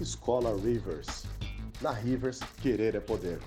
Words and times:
Escola 0.00 0.56
Rivers. 0.56 1.26
Na 1.82 1.90
Rivers, 1.90 2.40
querer 2.62 2.94
é 2.94 3.00
poder. 3.00 3.38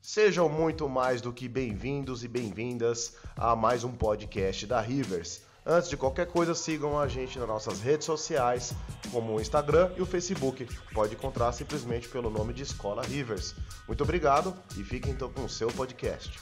Sejam 0.00 0.48
muito 0.48 0.88
mais 0.88 1.20
do 1.20 1.30
que 1.30 1.46
bem-vindos 1.46 2.24
e 2.24 2.28
bem-vindas 2.28 3.14
a 3.36 3.54
mais 3.54 3.84
um 3.84 3.92
podcast 3.92 4.66
da 4.66 4.80
Rivers. 4.80 5.42
Antes 5.66 5.88
de 5.88 5.96
qualquer 5.96 6.26
coisa, 6.26 6.54
sigam 6.54 6.98
a 6.98 7.08
gente 7.08 7.38
nas 7.38 7.48
nossas 7.48 7.80
redes 7.80 8.04
sociais, 8.04 8.74
como 9.10 9.34
o 9.34 9.40
Instagram 9.40 9.90
e 9.96 10.02
o 10.02 10.06
Facebook. 10.06 10.68
Pode 10.92 11.14
encontrar 11.14 11.50
simplesmente 11.52 12.06
pelo 12.06 12.28
nome 12.28 12.52
de 12.52 12.62
Escola 12.62 13.02
Rivers. 13.02 13.54
Muito 13.88 14.02
obrigado 14.02 14.54
e 14.76 14.84
fiquem 14.84 15.12
então 15.12 15.32
com 15.32 15.42
o 15.42 15.48
seu 15.48 15.68
podcast. 15.68 16.38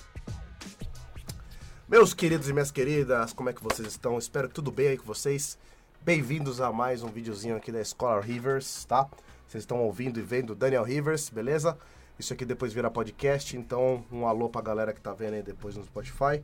Meus 1.88 2.12
queridos 2.12 2.48
e 2.48 2.52
minhas 2.52 2.72
queridas, 2.72 3.32
como 3.32 3.48
é 3.48 3.52
que 3.52 3.62
vocês 3.62 3.86
estão? 3.86 4.18
Espero 4.18 4.48
que 4.48 4.54
tudo 4.54 4.72
bem 4.72 4.88
aí 4.88 4.98
com 4.98 5.06
vocês. 5.06 5.56
Bem-vindos 6.00 6.60
a 6.60 6.72
mais 6.72 7.04
um 7.04 7.08
videozinho 7.08 7.54
aqui 7.54 7.70
da 7.70 7.80
Escola 7.80 8.20
Rivers, 8.20 8.84
tá? 8.86 9.08
Vocês 9.46 9.62
estão 9.62 9.78
ouvindo 9.82 10.18
e 10.18 10.22
vendo 10.22 10.52
Daniel 10.52 10.82
Rivers, 10.82 11.28
beleza? 11.28 11.78
Isso 12.18 12.32
aqui 12.32 12.44
depois 12.44 12.72
vira 12.72 12.90
podcast, 12.90 13.56
então 13.56 14.04
um 14.10 14.26
alô 14.26 14.48
pra 14.48 14.60
galera 14.60 14.92
que 14.92 15.00
tá 15.00 15.12
vendo 15.12 15.34
aí 15.34 15.44
depois 15.44 15.76
no 15.76 15.84
Spotify 15.84 16.42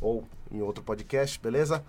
ou 0.00 0.24
em 0.50 0.60
outro 0.60 0.82
podcast, 0.82 1.38
beleza? 1.38 1.84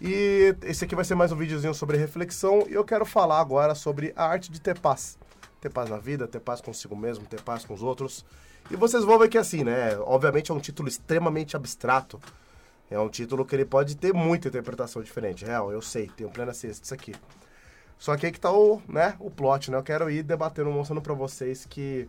E 0.00 0.54
esse 0.62 0.84
aqui 0.84 0.94
vai 0.94 1.04
ser 1.04 1.14
mais 1.14 1.32
um 1.32 1.36
videozinho 1.36 1.74
sobre 1.74 1.96
reflexão 1.96 2.64
e 2.68 2.72
eu 2.72 2.84
quero 2.84 3.04
falar 3.04 3.40
agora 3.40 3.74
sobre 3.74 4.12
a 4.16 4.26
arte 4.26 4.50
de 4.50 4.60
ter 4.60 4.78
paz. 4.78 5.18
Ter 5.60 5.70
paz 5.70 5.88
na 5.88 5.98
vida, 5.98 6.26
ter 6.26 6.40
paz 6.40 6.60
consigo 6.60 6.96
mesmo, 6.96 7.24
ter 7.26 7.40
paz 7.40 7.64
com 7.64 7.74
os 7.74 7.82
outros. 7.82 8.24
E 8.70 8.76
vocês 8.76 9.04
vão 9.04 9.18
ver 9.18 9.28
que 9.28 9.38
assim, 9.38 9.62
né? 9.62 9.96
Obviamente 9.98 10.50
é 10.50 10.54
um 10.54 10.60
título 10.60 10.88
extremamente 10.88 11.56
abstrato. 11.56 12.20
É 12.90 12.98
um 12.98 13.08
título 13.08 13.44
que 13.44 13.54
ele 13.54 13.64
pode 13.64 13.96
ter 13.96 14.12
muita 14.12 14.48
interpretação 14.48 15.02
diferente. 15.02 15.44
Real, 15.44 15.72
eu 15.72 15.80
sei, 15.80 16.08
tenho 16.08 16.30
plena 16.30 16.52
ciência 16.52 16.82
disso 16.82 16.94
aqui. 16.94 17.14
Só 17.98 18.16
que 18.16 18.26
aí 18.26 18.32
que 18.32 18.40
tá 18.40 18.50
o, 18.50 18.82
né, 18.88 19.14
o 19.20 19.30
plot, 19.30 19.70
né? 19.70 19.76
Eu 19.76 19.82
quero 19.82 20.10
ir 20.10 20.22
debatendo, 20.22 20.70
mostrando 20.70 21.00
pra 21.00 21.14
vocês 21.14 21.64
que 21.64 22.08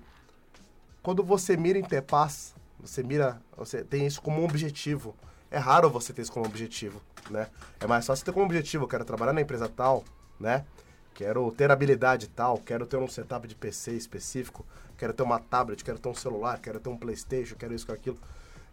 quando 1.04 1.24
você 1.24 1.56
mira 1.56 1.78
em 1.78 1.84
ter 1.84 2.02
paz, 2.02 2.56
você 2.80 3.04
mira, 3.04 3.40
você 3.56 3.84
tem 3.84 4.06
isso 4.06 4.22
como 4.22 4.42
um 4.42 4.46
objetivo. 4.46 5.16
É 5.54 5.60
raro 5.60 5.88
você 5.88 6.12
ter 6.12 6.24
isso 6.24 6.32
como 6.32 6.48
objetivo, 6.48 7.00
né? 7.30 7.48
É 7.80 7.86
mais 7.86 8.08
fácil 8.08 8.26
ter 8.26 8.32
como 8.32 8.44
objetivo, 8.44 8.86
eu 8.86 8.88
quero 8.88 9.06
trabalhar 9.06 9.34
na 9.34 9.42
empresa 9.42 9.70
tal, 9.70 10.04
né? 10.40 10.66
Quero 11.14 11.52
ter 11.52 11.70
habilidade 11.70 12.28
tal, 12.28 12.58
quero 12.58 12.88
ter 12.88 12.98
um 12.98 13.08
setup 13.08 13.48
de 13.48 13.54
PC 13.54 13.92
específico, 13.92 14.66
quero 14.98 15.14
ter 15.14 15.22
uma 15.22 15.38
tablet, 15.38 15.84
quero 15.84 16.00
ter 16.00 16.10
um 16.10 16.16
celular, 16.16 16.60
quero 16.60 16.80
ter 16.80 16.90
um 16.90 16.98
Playstation, 16.98 17.56
quero 17.56 17.72
isso, 17.72 17.86
quero 17.86 18.00
aquilo. 18.00 18.18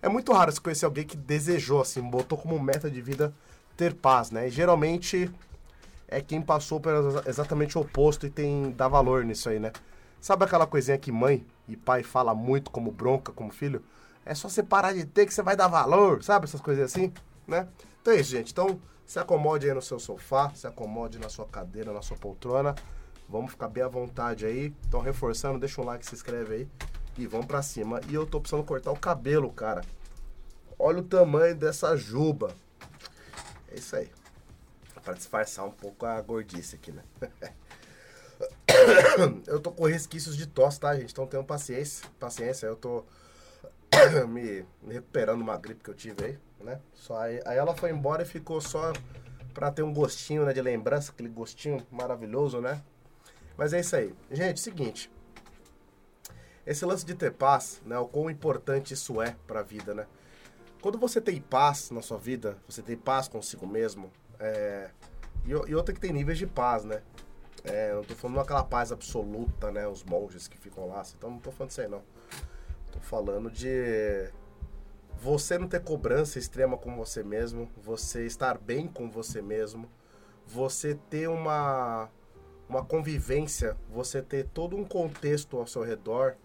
É 0.00 0.08
muito 0.08 0.32
raro 0.32 0.50
você 0.50 0.58
conhecer 0.58 0.86
alguém 0.86 1.04
que 1.04 1.18
desejou, 1.18 1.82
assim, 1.82 2.00
botou 2.00 2.38
como 2.38 2.58
meta 2.58 2.90
de 2.90 3.02
vida 3.02 3.30
ter 3.76 3.92
paz, 3.92 4.30
né? 4.30 4.48
E 4.48 4.50
geralmente 4.50 5.30
é 6.08 6.22
quem 6.22 6.40
passou 6.40 6.80
pelo 6.80 7.22
exatamente 7.28 7.76
o 7.76 7.82
oposto 7.82 8.26
e 8.26 8.30
tem 8.30 8.70
dá 8.70 8.88
valor 8.88 9.22
nisso 9.22 9.50
aí, 9.50 9.60
né? 9.60 9.70
Sabe 10.18 10.46
aquela 10.46 10.66
coisinha 10.66 10.96
que 10.96 11.12
mãe 11.12 11.44
e 11.68 11.76
pai 11.76 12.02
fala 12.02 12.34
muito 12.34 12.70
como 12.70 12.90
bronca, 12.90 13.32
como 13.32 13.52
filho? 13.52 13.84
É 14.30 14.34
só 14.36 14.48
você 14.48 14.62
parar 14.62 14.92
de 14.92 15.04
ter 15.04 15.26
que 15.26 15.34
você 15.34 15.42
vai 15.42 15.56
dar 15.56 15.66
valor, 15.66 16.22
sabe? 16.22 16.44
Essas 16.44 16.60
coisas 16.60 16.84
assim, 16.84 17.12
né? 17.48 17.66
Então 18.00 18.14
é 18.14 18.20
isso, 18.20 18.30
gente. 18.30 18.52
Então, 18.52 18.80
se 19.04 19.18
acomode 19.18 19.68
aí 19.68 19.74
no 19.74 19.82
seu 19.82 19.98
sofá, 19.98 20.52
se 20.54 20.68
acomode 20.68 21.18
na 21.18 21.28
sua 21.28 21.46
cadeira, 21.46 21.92
na 21.92 22.00
sua 22.00 22.16
poltrona. 22.16 22.76
Vamos 23.28 23.50
ficar 23.50 23.66
bem 23.66 23.82
à 23.82 23.88
vontade 23.88 24.46
aí. 24.46 24.72
Então, 24.86 25.00
reforçando, 25.00 25.58
deixa 25.58 25.80
um 25.80 25.84
like, 25.84 26.06
se 26.06 26.14
inscreve 26.14 26.54
aí. 26.54 26.68
E 27.18 27.26
vamos 27.26 27.46
pra 27.46 27.60
cima. 27.60 28.00
E 28.08 28.14
eu 28.14 28.24
tô 28.24 28.40
precisando 28.40 28.64
cortar 28.64 28.92
o 28.92 28.96
cabelo, 28.96 29.50
cara. 29.50 29.80
Olha 30.78 31.00
o 31.00 31.02
tamanho 31.02 31.56
dessa 31.56 31.96
juba. 31.96 32.54
É 33.66 33.80
isso 33.80 33.96
aí. 33.96 34.08
Pra 35.02 35.12
disfarçar 35.12 35.66
um 35.66 35.72
pouco 35.72 36.06
a 36.06 36.20
gordice 36.20 36.76
aqui, 36.76 36.92
né? 36.92 37.02
eu 39.48 39.58
tô 39.58 39.72
com 39.72 39.86
resquícios 39.86 40.36
de 40.36 40.46
tosse, 40.46 40.78
tá, 40.78 40.94
gente? 40.94 41.10
Então 41.10 41.26
tenham 41.26 41.44
paciência. 41.44 42.08
Paciência, 42.20 42.66
eu 42.66 42.76
tô 42.76 43.04
me, 44.28 44.64
me 44.82 44.94
recuperando 44.94 45.40
uma 45.40 45.56
gripe 45.56 45.82
que 45.82 45.90
eu 45.90 45.94
tive 45.94 46.24
aí, 46.24 46.38
né? 46.60 46.80
Só 46.92 47.16
aí, 47.18 47.40
aí 47.44 47.58
ela 47.58 47.74
foi 47.74 47.90
embora 47.90 48.22
e 48.22 48.26
ficou 48.26 48.60
só 48.60 48.92
pra 49.52 49.70
ter 49.70 49.82
um 49.82 49.92
gostinho, 49.92 50.44
né, 50.44 50.52
de 50.52 50.62
lembrança, 50.62 51.12
aquele 51.12 51.28
gostinho 51.28 51.84
maravilhoso, 51.90 52.60
né? 52.60 52.82
Mas 53.56 53.72
é 53.72 53.80
isso 53.80 53.96
aí. 53.96 54.14
Gente, 54.30 54.60
seguinte. 54.60 55.10
Esse 56.66 56.84
lance 56.84 57.04
de 57.04 57.14
ter 57.14 57.32
paz, 57.32 57.82
né? 57.84 57.98
O 57.98 58.06
quão 58.06 58.30
importante 58.30 58.94
isso 58.94 59.20
é 59.20 59.36
pra 59.46 59.62
vida, 59.62 59.92
né? 59.92 60.06
Quando 60.80 60.98
você 60.98 61.20
tem 61.20 61.40
paz 61.40 61.90
na 61.90 62.00
sua 62.00 62.16
vida, 62.16 62.56
você 62.68 62.80
tem 62.80 62.96
paz 62.96 63.28
consigo 63.28 63.66
mesmo, 63.66 64.10
é... 64.38 64.90
e, 65.44 65.50
e 65.50 65.74
outra 65.74 65.94
que 65.94 66.00
tem 66.00 66.12
níveis 66.12 66.38
de 66.38 66.46
paz, 66.46 66.84
né? 66.84 67.02
É, 67.62 67.92
não 67.92 68.02
tô 68.02 68.14
falando 68.14 68.36
daquela 68.36 68.64
paz 68.64 68.90
absoluta, 68.90 69.70
né? 69.70 69.86
Os 69.86 70.02
monges 70.02 70.48
que 70.48 70.56
ficam 70.56 70.88
lá, 70.88 71.02
então 71.16 71.30
não 71.30 71.38
tô 71.38 71.50
falando 71.50 71.68
disso 71.68 71.82
aí, 71.82 71.88
não. 71.88 72.02
Tô 72.90 73.00
falando 73.00 73.50
de 73.50 74.30
você 75.20 75.58
não 75.58 75.68
ter 75.68 75.82
cobrança 75.82 76.38
extrema 76.38 76.76
com 76.76 76.96
você 76.96 77.22
mesmo, 77.22 77.70
você 77.76 78.24
estar 78.24 78.58
bem 78.58 78.88
com 78.88 79.10
você 79.10 79.42
mesmo, 79.42 79.88
você 80.46 80.94
ter 81.08 81.28
uma, 81.28 82.08
uma 82.68 82.84
convivência, 82.84 83.76
você 83.88 84.22
ter 84.22 84.48
todo 84.48 84.76
um 84.76 84.84
contexto 84.84 85.58
ao 85.58 85.66
seu 85.66 85.82
redor, 85.82 86.36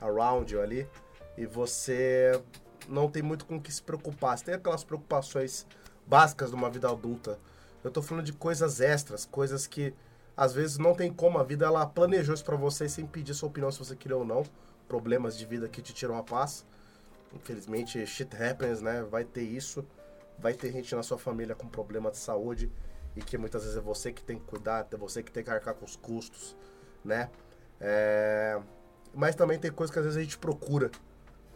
around 0.00 0.52
you 0.52 0.60
ali, 0.60 0.88
e 1.36 1.46
você 1.46 2.40
não 2.88 3.10
tem 3.10 3.22
muito 3.22 3.46
com 3.46 3.56
o 3.56 3.60
que 3.60 3.72
se 3.72 3.82
preocupar. 3.82 4.36
Você 4.36 4.44
tem 4.44 4.54
aquelas 4.54 4.84
preocupações 4.84 5.66
básicas 6.06 6.50
de 6.50 6.56
uma 6.56 6.70
vida 6.70 6.88
adulta. 6.88 7.38
Eu 7.82 7.90
tô 7.90 8.02
falando 8.02 8.24
de 8.24 8.32
coisas 8.32 8.80
extras, 8.80 9.24
coisas 9.24 9.66
que 9.66 9.94
às 10.36 10.52
vezes 10.52 10.78
não 10.78 10.94
tem 10.94 11.12
como, 11.12 11.38
a 11.38 11.42
vida 11.42 11.66
ela 11.66 11.84
planejou 11.86 12.34
isso 12.34 12.44
pra 12.44 12.56
você 12.56 12.88
sem 12.88 13.06
pedir 13.06 13.34
sua 13.34 13.48
opinião 13.48 13.70
se 13.72 13.78
você 13.78 13.96
queria 13.96 14.16
ou 14.16 14.24
não. 14.24 14.44
Problemas 14.88 15.36
de 15.36 15.44
vida 15.44 15.68
que 15.68 15.82
te 15.82 15.92
tiram 15.92 16.16
a 16.16 16.22
paz. 16.22 16.64
Infelizmente, 17.34 18.04
shit 18.06 18.34
happens, 18.34 18.80
né? 18.80 19.02
Vai 19.02 19.24
ter 19.24 19.42
isso. 19.42 19.84
Vai 20.38 20.54
ter 20.54 20.72
gente 20.72 20.94
na 20.94 21.02
sua 21.02 21.18
família 21.18 21.54
com 21.54 21.68
problema 21.68 22.10
de 22.10 22.16
saúde 22.16 22.72
e 23.16 23.20
que 23.20 23.36
muitas 23.36 23.62
vezes 23.62 23.76
é 23.76 23.80
você 23.80 24.12
que 24.12 24.22
tem 24.22 24.38
que 24.38 24.44
cuidar, 24.44 24.86
é 24.90 24.96
você 24.96 25.22
que 25.22 25.32
tem 25.32 25.42
que 25.42 25.50
arcar 25.50 25.74
com 25.74 25.84
os 25.84 25.96
custos, 25.96 26.56
né? 27.04 27.28
É... 27.80 28.58
Mas 29.12 29.34
também 29.34 29.58
tem 29.58 29.72
coisas 29.72 29.92
que 29.92 29.98
às 29.98 30.04
vezes 30.04 30.18
a 30.18 30.22
gente 30.22 30.38
procura. 30.38 30.90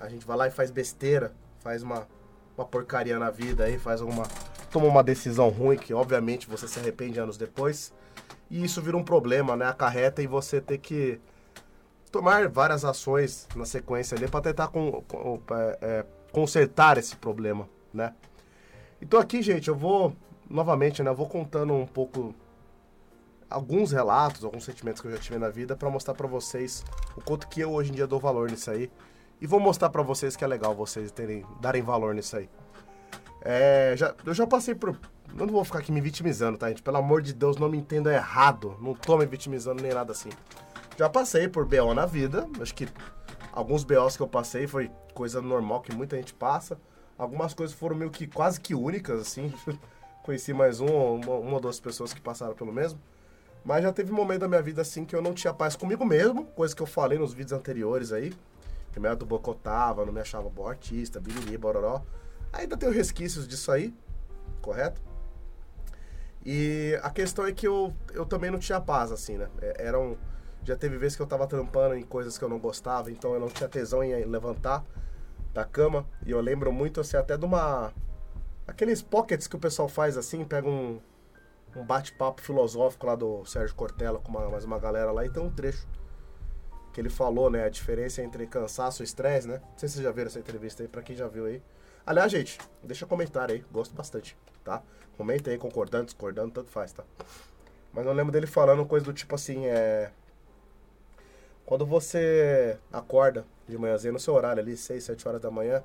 A 0.00 0.08
gente 0.08 0.26
vai 0.26 0.36
lá 0.36 0.48
e 0.48 0.50
faz 0.50 0.70
besteira, 0.70 1.32
faz 1.60 1.82
uma, 1.82 2.08
uma 2.56 2.66
porcaria 2.66 3.18
na 3.18 3.30
vida 3.30 3.64
aí, 3.64 3.78
faz 3.78 4.00
alguma. 4.00 4.24
toma 4.70 4.86
uma 4.86 5.02
decisão 5.02 5.48
ruim 5.48 5.76
que 5.76 5.94
obviamente 5.94 6.48
você 6.48 6.66
se 6.66 6.80
arrepende 6.80 7.20
anos 7.20 7.36
depois 7.36 7.92
e 8.50 8.64
isso 8.64 8.82
vira 8.82 8.96
um 8.96 9.04
problema, 9.04 9.56
né? 9.56 9.66
Acarreta 9.66 10.20
e 10.20 10.26
você 10.26 10.60
ter 10.60 10.78
que 10.78 11.20
tomar 12.12 12.48
várias 12.48 12.84
ações 12.84 13.48
na 13.56 13.64
sequência 13.64 14.16
ali 14.16 14.28
para 14.28 14.42
tentar 14.42 14.68
com, 14.68 15.02
com, 15.08 15.40
é, 15.50 15.78
é, 15.80 16.06
consertar 16.30 16.98
esse 16.98 17.16
problema, 17.16 17.68
né? 17.92 18.14
Então 19.00 19.18
aqui, 19.18 19.42
gente, 19.42 19.68
eu 19.68 19.74
vou 19.74 20.14
novamente, 20.48 21.02
né? 21.02 21.10
Eu 21.10 21.14
vou 21.14 21.26
contando 21.26 21.72
um 21.72 21.86
pouco 21.86 22.34
alguns 23.48 23.90
relatos, 23.90 24.44
alguns 24.44 24.64
sentimentos 24.64 25.00
que 25.00 25.08
eu 25.08 25.12
já 25.12 25.18
tive 25.18 25.38
na 25.38 25.48
vida 25.48 25.74
para 25.74 25.90
mostrar 25.90 26.14
para 26.14 26.28
vocês 26.28 26.84
o 27.16 27.22
quanto 27.22 27.48
que 27.48 27.60
eu 27.60 27.72
hoje 27.72 27.90
em 27.90 27.94
dia 27.94 28.06
dou 28.06 28.20
valor 28.20 28.50
nisso 28.50 28.70
aí 28.70 28.90
e 29.40 29.46
vou 29.46 29.58
mostrar 29.58 29.90
para 29.90 30.02
vocês 30.02 30.36
que 30.36 30.44
é 30.44 30.46
legal 30.46 30.74
vocês 30.74 31.10
terem 31.10 31.44
darem 31.60 31.82
valor 31.82 32.14
nisso 32.14 32.36
aí. 32.36 32.48
É, 33.40 33.94
já, 33.96 34.14
eu 34.24 34.32
já 34.32 34.46
passei 34.46 34.74
por 34.74 34.96
eu 35.38 35.46
não 35.46 35.52
vou 35.52 35.64
ficar 35.64 35.78
aqui 35.78 35.90
me 35.90 36.00
vitimizando, 36.00 36.58
tá, 36.58 36.68
gente? 36.68 36.82
Pelo 36.82 36.98
amor 36.98 37.22
de 37.22 37.32
Deus, 37.32 37.56
não 37.56 37.68
me 37.68 37.78
entenda 37.78 38.12
errado. 38.12 38.76
Não 38.80 38.94
tô 38.94 39.16
me 39.16 39.24
vitimizando 39.24 39.82
nem 39.82 39.92
nada 39.92 40.12
assim. 40.12 40.28
Já 40.96 41.08
passei 41.08 41.48
por 41.48 41.64
BO 41.64 41.94
na 41.94 42.06
vida. 42.06 42.48
Acho 42.60 42.74
que 42.74 42.88
alguns 43.52 43.84
BOs 43.84 44.16
que 44.16 44.22
eu 44.22 44.28
passei 44.28 44.66
foi 44.66 44.90
coisa 45.14 45.40
normal 45.40 45.80
que 45.80 45.94
muita 45.94 46.16
gente 46.16 46.34
passa. 46.34 46.78
Algumas 47.16 47.54
coisas 47.54 47.74
foram 47.74 47.96
meio 47.96 48.10
que 48.10 48.26
quase 48.26 48.60
que 48.60 48.74
únicas, 48.74 49.20
assim. 49.20 49.52
Conheci 50.22 50.52
mais 50.52 50.80
um, 50.80 50.86
uma, 50.86 51.34
uma 51.34 51.54
ou 51.54 51.60
duas 51.60 51.80
pessoas 51.80 52.12
que 52.12 52.20
passaram 52.20 52.54
pelo 52.54 52.72
mesmo. 52.72 53.00
Mas 53.64 53.82
já 53.82 53.92
teve 53.92 54.12
um 54.12 54.14
momento 54.14 54.40
da 54.40 54.48
minha 54.48 54.62
vida 54.62 54.82
assim 54.82 55.04
que 55.04 55.14
eu 55.14 55.22
não 55.22 55.32
tinha 55.32 55.54
paz 55.54 55.76
comigo 55.76 56.04
mesmo, 56.04 56.46
coisa 56.46 56.74
que 56.74 56.82
eu 56.82 56.86
falei 56.86 57.18
nos 57.18 57.32
vídeos 57.32 57.52
anteriores 57.52 58.12
aí. 58.12 58.32
Que 58.92 59.00
me 59.00 59.14
bocotava, 59.16 60.04
não 60.04 60.12
me 60.12 60.20
achava 60.20 60.50
bom 60.50 60.68
artista, 60.68 61.18
biriri, 61.18 61.56
bororó. 61.56 62.02
Ainda 62.52 62.76
tenho 62.76 62.92
resquícios 62.92 63.48
disso 63.48 63.72
aí, 63.72 63.94
correto? 64.60 65.00
E 66.44 66.98
a 67.02 67.08
questão 67.08 67.46
é 67.46 67.52
que 67.52 67.66
eu, 67.66 67.94
eu 68.12 68.26
também 68.26 68.50
não 68.50 68.58
tinha 68.58 68.80
paz, 68.80 69.10
assim, 69.10 69.38
né? 69.38 69.48
É, 69.62 69.86
era 69.86 69.98
um, 69.98 70.16
já 70.64 70.76
teve 70.76 70.96
vezes 70.98 71.16
que 71.16 71.22
eu 71.22 71.26
tava 71.26 71.46
trampando 71.46 71.94
em 71.94 72.02
coisas 72.02 72.38
que 72.38 72.44
eu 72.44 72.48
não 72.48 72.58
gostava, 72.58 73.10
então 73.10 73.34
eu 73.34 73.40
não 73.40 73.48
tinha 73.48 73.68
tesão 73.68 74.02
em 74.02 74.24
levantar 74.24 74.84
da 75.52 75.64
cama. 75.64 76.06
E 76.24 76.30
eu 76.30 76.40
lembro 76.40 76.72
muito, 76.72 77.00
assim, 77.00 77.16
até 77.16 77.36
de 77.36 77.44
uma... 77.44 77.92
Aqueles 78.66 79.02
pockets 79.02 79.46
que 79.46 79.56
o 79.56 79.58
pessoal 79.58 79.88
faz, 79.88 80.16
assim, 80.16 80.44
pega 80.44 80.68
um, 80.68 81.00
um 81.76 81.84
bate-papo 81.84 82.40
filosófico 82.40 83.06
lá 83.06 83.14
do 83.14 83.44
Sérgio 83.44 83.74
Cortella 83.74 84.18
com 84.18 84.30
uma, 84.30 84.48
mais 84.48 84.64
uma 84.64 84.78
galera 84.78 85.10
lá, 85.10 85.26
e 85.26 85.30
tem 85.30 85.42
um 85.42 85.50
trecho 85.50 85.86
que 86.92 87.00
ele 87.00 87.10
falou, 87.10 87.50
né, 87.50 87.64
a 87.64 87.68
diferença 87.68 88.22
entre 88.22 88.46
cansaço 88.46 89.02
e 89.02 89.04
estresse, 89.04 89.48
né? 89.48 89.62
Não 89.62 89.78
sei 89.78 89.88
se 89.88 89.94
vocês 89.94 90.04
já 90.04 90.12
viram 90.12 90.28
essa 90.28 90.38
entrevista 90.38 90.82
aí, 90.82 90.88
pra 90.88 91.02
quem 91.02 91.16
já 91.16 91.26
viu 91.26 91.46
aí. 91.46 91.62
Aliás, 92.04 92.30
gente, 92.30 92.58
deixa 92.82 93.06
comentário 93.06 93.54
aí, 93.54 93.64
gosto 93.72 93.94
bastante, 93.94 94.36
tá? 94.62 94.82
Comenta 95.16 95.50
aí, 95.50 95.56
concordando, 95.56 96.06
discordando, 96.06 96.52
tanto 96.52 96.70
faz, 96.70 96.92
tá? 96.92 97.02
Mas 97.92 98.04
eu 98.06 98.12
lembro 98.12 98.30
dele 98.32 98.46
falando 98.46 98.84
coisa 98.84 99.06
do 99.06 99.12
tipo 99.12 99.34
assim, 99.34 99.66
é... 99.66 100.10
Quando 101.64 101.86
você 101.86 102.78
acorda 102.92 103.46
de 103.68 103.78
manhãzinha 103.78 104.12
no 104.12 104.18
seu 104.18 104.34
horário 104.34 104.62
ali, 104.62 104.76
6, 104.76 105.02
7 105.02 105.28
horas 105.28 105.40
da 105.40 105.50
manhã, 105.50 105.82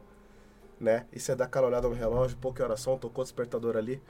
né? 0.80 1.06
E 1.12 1.20
você 1.20 1.36
dá 1.36 1.46
aquela 1.46 1.68
olhada 1.68 1.88
no 1.88 1.94
relógio, 1.94 2.38
pouca 2.38 2.64
horas 2.64 2.80
são, 2.80 2.98
tocou 2.98 3.22
o 3.22 3.26
despertador 3.26 3.78
ali. 3.78 4.02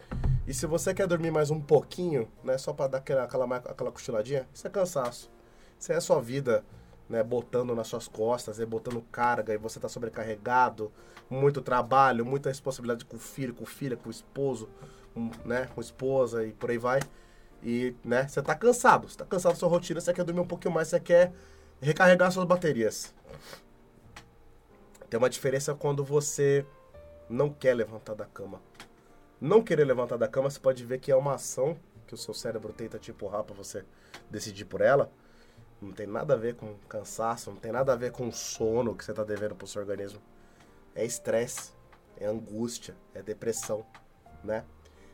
E 0.46 0.54
se 0.54 0.66
você 0.66 0.94
quer 0.94 1.08
dormir 1.08 1.32
mais 1.32 1.52
um 1.52 1.60
pouquinho, 1.60 2.28
né? 2.44 2.58
Só 2.58 2.74
pra 2.74 2.88
dar 2.88 2.98
aquela, 3.00 3.24
aquela, 3.24 3.56
aquela 3.58 3.92
cochiladinha, 3.92 4.48
isso 4.54 4.66
é 4.66 4.70
cansaço. 4.70 5.32
Isso 5.80 5.92
é 5.92 5.96
a 5.96 6.02
sua 6.02 6.22
vida, 6.22 6.64
né? 7.10 7.24
Botando 7.24 7.76
nas 7.76 7.88
suas 7.88 8.08
costas, 8.08 8.60
é 8.60 8.66
botando 8.66 9.02
carga 9.12 9.54
e 9.54 9.58
você 9.58 9.80
tá 9.80 9.90
sobrecarregado, 9.90 10.92
muito 11.30 11.62
trabalho, 11.62 12.26
muita 12.26 12.50
responsabilidade 12.50 13.06
com 13.06 13.18
o 13.18 13.20
filho, 13.20 13.54
com 13.54 13.66
filha, 13.66 13.96
com 13.96 14.08
o 14.08 14.12
esposo, 14.12 14.70
com, 15.14 15.30
né? 15.46 15.68
Com 15.76 15.82
esposa 15.82 16.46
e 16.46 16.54
por 16.54 16.70
aí 16.70 16.78
vai. 16.78 17.00
E, 17.62 17.96
né? 18.04 18.28
Você 18.28 18.42
tá 18.42 18.56
cansado, 18.56 19.10
você 19.10 19.18
tá 19.18 19.26
cansado 19.26 19.54
da 19.54 19.60
sua 19.60 19.70
rotina, 19.70 20.00
você 20.00 20.14
quer 20.14 20.24
dormir 20.24 20.42
um 20.42 20.48
pouquinho 20.48 20.74
mais, 20.74 20.88
você 20.88 21.00
quer 21.00 21.34
recarregar 21.82 22.32
suas 22.32 22.46
baterias. 22.46 23.14
Tem 25.10 25.18
uma 25.18 25.30
diferença 25.30 25.74
quando 25.74 26.04
você 26.04 26.66
não 27.30 27.50
quer 27.50 27.74
levantar 27.74 28.14
da 28.14 28.26
cama. 28.26 28.62
Não 29.40 29.64
querer 29.64 29.86
levantar 29.86 30.18
da 30.18 30.28
cama, 30.28 30.50
você 30.50 30.60
pode 30.60 30.84
ver 30.84 31.00
que 31.00 31.12
é 31.12 31.16
uma 31.16 31.36
ação 31.36 31.78
que 32.08 32.14
o 32.14 32.18
seu 32.18 32.34
cérebro 32.34 32.74
tenta 32.74 32.98
te 32.98 33.12
empurrar 33.12 33.44
para 33.44 33.56
você 33.56 33.86
decidir 34.30 34.66
por 34.66 34.82
ela. 34.82 35.12
Não 35.80 35.92
tem 35.92 36.08
nada 36.08 36.34
a 36.34 36.38
ver 36.38 36.56
com 36.56 36.76
cansaço, 36.90 37.52
não 37.52 37.58
tem 37.58 37.72
nada 37.72 37.94
a 37.94 37.96
ver 37.96 38.12
com 38.12 38.32
sono 38.32 38.96
que 38.96 39.06
você 39.06 39.12
está 39.12 39.24
devendo 39.24 39.56
pro 39.56 39.68
seu 39.68 39.82
organismo. 39.82 40.20
É 40.96 41.06
estresse, 41.06 41.72
é 42.18 42.26
angústia, 42.26 42.96
é 43.14 43.22
depressão, 43.22 43.86
né? 44.44 44.66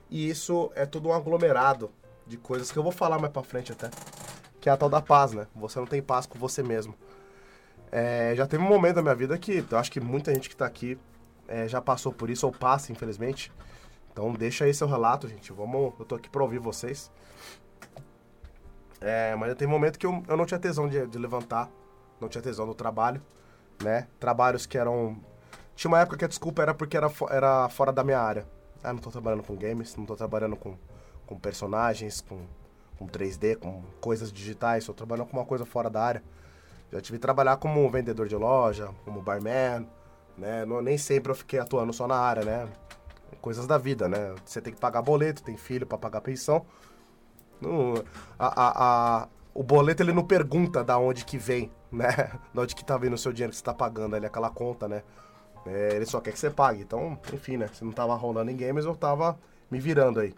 E 0.10 0.30
isso 0.30 0.71
é 0.75 0.86
tudo 0.86 1.10
um 1.10 1.13
aglomerado 1.13 1.92
de 2.25 2.38
coisas 2.38 2.71
que 2.71 2.77
eu 2.77 2.83
vou 2.83 2.92
falar 2.92 3.19
mais 3.19 3.33
para 3.33 3.44
frente 3.44 3.74
até, 3.74 3.89
que 4.63 4.69
é 4.69 4.71
a 4.71 4.77
tal 4.77 4.88
da 4.88 5.01
paz, 5.01 5.33
né? 5.33 5.45
Você 5.54 5.77
não 5.77 5.86
tem 5.86 6.01
paz 6.01 6.25
com 6.25 6.39
você 6.39 6.63
mesmo. 6.63 6.95
É, 7.92 8.33
já 8.33 8.48
teve 8.48 8.63
um 8.63 8.68
momento 8.68 8.95
da 8.95 9.01
minha 9.01 9.13
vida 9.13 9.38
que 9.38 9.62
eu 9.69 9.77
acho 9.77 9.92
que 9.92 10.00
muita 10.00 10.33
gente 10.33 10.48
que 10.48 10.56
está 10.56 10.65
aqui 10.65 10.98
é, 11.50 11.68
já 11.68 11.81
passou 11.81 12.13
por 12.13 12.30
isso 12.30 12.45
ou 12.45 12.54
passa, 12.54 12.89
infelizmente. 12.89 13.51
Então 14.10 14.31
deixa 14.31 14.63
aí 14.63 14.74
seu 14.74 14.88
relato, 14.88 15.27
gente. 15.27 15.51
Vamos, 15.51 15.94
eu 16.00 16.06
tô 16.06 16.15
aqui 16.15 16.30
para 16.30 16.42
ouvir 16.42 16.60
vocês. 16.60 17.12
É, 19.01 19.36
mas 19.36 19.50
já 19.50 19.56
teve 19.56 19.69
um 19.69 19.74
momento 19.75 20.00
que 20.00 20.06
eu, 20.06 20.24
eu 20.30 20.38
não 20.38 20.45
tinha 20.45 20.57
tesão 20.57 20.88
de, 20.88 21.07
de, 21.07 21.18
levantar, 21.18 21.69
não 22.21 22.30
tinha 22.30 22.42
tesão 22.42 22.65
do 22.65 22.74
trabalho, 22.74 23.21
né? 23.83 24.07
Trabalhos 24.18 24.65
que 24.65 24.77
eram. 24.77 25.18
Tinha 25.75 25.92
uma 25.92 26.00
época 26.00 26.15
que 26.15 26.24
a 26.24 26.30
desculpa 26.30 26.62
era 26.62 26.74
porque 26.74 26.95
era, 26.95 27.12
era 27.30 27.68
fora 27.68 27.92
da 27.92 28.01
minha 28.01 28.21
área. 28.21 28.48
Ah, 28.81 28.94
não 28.94 29.01
tô 29.01 29.12
trabalhando 29.12 29.44
com 29.44 29.57
games, 29.57 29.94
não 29.98 30.06
tô 30.06 30.15
trabalhando 30.15 30.56
com, 30.56 30.77
com 31.25 31.38
personagens, 31.38 32.21
com, 32.21 32.39
com 32.97 33.07
3D, 33.07 33.57
com 33.57 33.83
coisas 33.99 34.31
digitais, 34.31 34.85
tô 34.85 34.93
trabalhando 34.93 35.27
com 35.27 35.37
uma 35.37 35.45
coisa 35.45 35.65
fora 35.65 35.89
da 35.89 36.03
área. 36.03 36.23
Já 36.91 37.01
tive 37.01 37.17
que 37.17 37.21
trabalhar 37.21 37.57
como 37.57 37.89
vendedor 37.89 38.27
de 38.27 38.35
loja, 38.35 38.89
como 39.03 39.21
barman, 39.21 39.87
né? 40.37 40.65
Não, 40.65 40.81
nem 40.81 40.97
sempre 40.97 41.31
eu 41.31 41.35
fiquei 41.35 41.59
atuando 41.59 41.91
só 41.91 42.07
na 42.07 42.15
área, 42.15 42.43
né? 42.43 42.67
Coisas 43.41 43.65
da 43.65 43.77
vida, 43.77 44.07
né? 44.07 44.35
Você 44.45 44.61
tem 44.61 44.71
que 44.71 44.79
pagar 44.79 45.01
boleto, 45.01 45.43
tem 45.43 45.57
filho 45.57 45.85
para 45.85 45.97
pagar 45.97 46.21
pensão. 46.21 46.65
Não, 47.59 47.95
a, 48.37 48.47
a, 48.47 49.23
a, 49.23 49.27
o 49.53 49.63
boleto 49.63 50.03
ele 50.03 50.13
não 50.13 50.23
pergunta 50.23 50.83
da 50.83 50.97
onde 50.97 51.25
que 51.25 51.37
vem, 51.37 51.71
né? 51.91 52.31
Da 52.53 52.61
onde 52.61 52.75
que 52.75 52.85
tá 52.85 52.97
vindo 52.97 53.13
o 53.13 53.17
seu 53.17 53.33
dinheiro 53.33 53.51
que 53.51 53.57
você 53.57 53.63
tá 53.63 53.73
pagando 53.73 54.15
ali, 54.15 54.25
aquela 54.25 54.49
conta, 54.49 54.87
né? 54.87 55.03
É, 55.65 55.95
ele 55.95 56.05
só 56.05 56.19
quer 56.19 56.31
que 56.31 56.39
você 56.39 56.49
pague. 56.49 56.81
Então, 56.81 57.17
enfim, 57.33 57.57
né? 57.57 57.67
Se 57.73 57.83
não 57.83 57.91
tava 57.91 58.13
rolando 58.15 58.51
em 58.51 58.57
games, 58.57 58.85
eu 58.85 58.95
tava 58.95 59.37
me 59.71 59.79
virando 59.79 60.19
aí. 60.19 60.33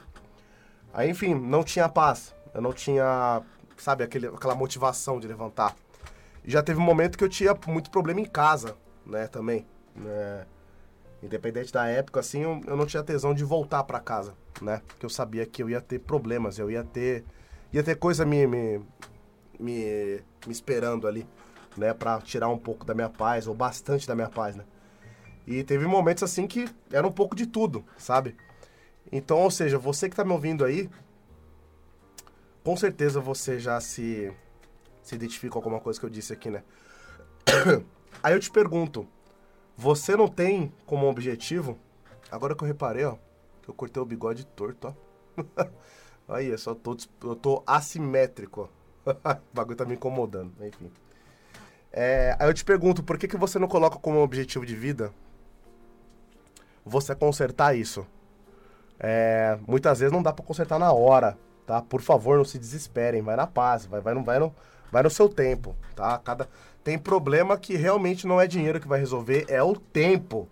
Aí, 0.94 1.10
enfim, 1.10 1.34
não 1.36 1.64
tinha 1.64 1.90
paz. 1.90 2.34
Eu 2.56 2.62
não 2.62 2.74
tinha, 2.74 3.44
sabe, 3.78 4.04
aquele, 4.04 4.28
aquela 4.28 4.56
motivação 4.56 5.20
de 5.20 5.28
levantar 5.28 5.76
já 6.48 6.62
teve 6.62 6.80
um 6.80 6.84
momento 6.84 7.18
que 7.18 7.24
eu 7.24 7.30
tinha 7.30 7.58
muito 7.68 7.90
problema 7.90 8.20
em 8.20 8.26
casa, 8.26 8.78
né, 9.06 9.28
também. 9.28 9.66
Né? 9.96 10.46
Independente 11.24 11.74
da 11.74 11.88
época, 11.88 12.20
assim, 12.20 12.44
eu, 12.44 12.62
eu 12.68 12.78
não 12.78 12.86
tinha 12.86 13.02
tesão 13.02 13.34
de 13.34 13.44
voltar 13.44 13.84
para 13.84 14.00
casa, 14.00 14.36
né? 14.62 14.82
Porque 14.88 15.06
eu 15.06 15.10
sabia 15.10 15.46
que 15.46 15.64
eu 15.64 15.70
ia 15.70 15.82
ter 15.82 16.00
problemas, 16.00 16.60
eu 16.60 16.70
ia 16.70 16.84
ter... 16.84 17.26
Ia 17.74 17.84
ter 17.84 17.96
coisa 17.96 18.26
me, 18.26 18.46
me, 18.46 18.82
me, 19.60 20.22
me 20.46 20.52
esperando 20.52 21.08
ali, 21.08 21.28
né? 21.76 21.94
Pra 21.94 22.22
tirar 22.22 22.48
um 22.50 22.58
pouco 22.58 22.86
da 22.86 22.94
minha 22.94 23.10
paz, 23.10 23.48
ou 23.48 23.56
bastante 23.56 24.08
da 24.08 24.14
minha 24.14 24.30
paz, 24.30 24.56
né? 24.56 24.64
E 25.48 25.64
teve 25.64 25.88
momentos, 25.88 26.22
assim, 26.22 26.46
que 26.46 26.70
era 26.92 27.08
um 27.08 27.12
pouco 27.12 27.36
de 27.36 27.48
tudo, 27.48 27.84
sabe? 27.98 28.36
Então, 29.12 29.40
ou 29.40 29.50
seja, 29.50 29.80
você 29.80 30.10
que 30.10 30.16
tá 30.16 30.24
me 30.24 30.32
ouvindo 30.32 30.64
aí, 30.64 30.90
com 32.66 32.76
certeza 32.76 33.22
você 33.22 33.60
já 33.60 33.80
se 33.80 34.34
se 35.04 35.14
identifica 35.14 35.52
com 35.52 35.60
alguma 35.60 35.80
coisa 35.80 36.00
que 36.00 36.06
eu 36.06 36.10
disse 36.10 36.34
aqui, 36.34 36.50
né? 36.50 36.64
Aí 38.24 38.34
eu 38.34 38.40
te 38.40 38.50
pergunto, 38.50 39.08
você 39.78 40.18
não 40.18 40.28
tem 40.28 40.74
como 40.84 41.08
objetivo, 41.08 41.78
agora 42.32 42.56
que 42.56 42.64
eu 42.64 42.68
reparei, 42.68 43.06
ó, 43.06 43.18
que 43.62 43.70
eu 43.70 43.74
cortei 43.76 44.02
o 44.02 44.06
bigode 44.06 44.48
torto, 44.48 44.88
ó. 44.88 45.68
Aí, 46.28 46.48
eu 46.48 46.58
só 46.58 46.74
tô, 46.74 46.98
eu 47.24 47.36
tô 47.36 47.62
assimétrico, 47.68 48.68
ó. 49.06 49.12
o 49.14 49.56
bagulho 49.56 49.78
tá 49.78 49.86
me 49.86 49.94
incomodando, 49.94 50.52
enfim. 50.66 50.92
É, 51.92 52.36
aí 52.40 52.50
eu 52.50 52.54
te 52.54 52.66
pergunto, 52.66 53.04
por 53.04 53.20
que, 53.20 53.28
que 53.28 53.38
você 53.38 53.60
não 53.60 53.68
coloca 53.68 54.00
como 54.00 54.24
objetivo 54.24 54.66
de 54.66 54.76
vida 54.76 55.14
você 56.84 57.14
consertar 57.14 57.78
isso? 57.78 58.08
É, 59.00 59.60
muitas 59.68 60.00
vezes 60.00 60.12
não 60.12 60.24
dá 60.24 60.34
para 60.34 60.44
consertar 60.44 60.80
na 60.80 60.92
hora, 60.92 61.38
tá? 61.66 61.82
Por 61.82 62.02
favor, 62.02 62.38
não 62.38 62.46
se 62.46 62.58
desesperem, 62.58 63.22
vai 63.22 63.36
na 63.36 63.48
paz, 63.48 63.86
vai, 63.86 64.02
vai, 64.02 64.14
não, 64.14 64.24
vai, 64.24 64.40
no, 64.40 64.54
vai 64.92 65.04
no 65.04 65.10
seu 65.10 65.28
tempo, 65.28 65.76
tá? 65.96 66.18
Cada 66.20 66.48
tem 66.84 67.00
problema 67.00 67.58
que 67.58 67.76
realmente 67.76 68.28
não 68.28 68.40
é 68.40 68.46
dinheiro 68.46 68.80
que 68.80 68.88
vai 68.88 69.00
resolver, 69.00 69.46
é 69.50 69.62
o 69.64 69.76
tempo. 69.76 70.48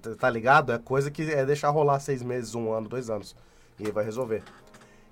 Tá, 0.00 0.14
tá 0.16 0.30
ligado? 0.30 0.72
É 0.72 0.78
coisa 0.78 1.10
que 1.10 1.22
é 1.22 1.46
deixar 1.46 1.70
rolar 1.70 2.00
seis 2.00 2.22
meses, 2.22 2.54
um 2.54 2.72
ano, 2.72 2.88
dois 2.88 3.08
anos 3.08 3.34
e 3.78 3.90
vai 3.90 4.04
resolver. 4.04 4.42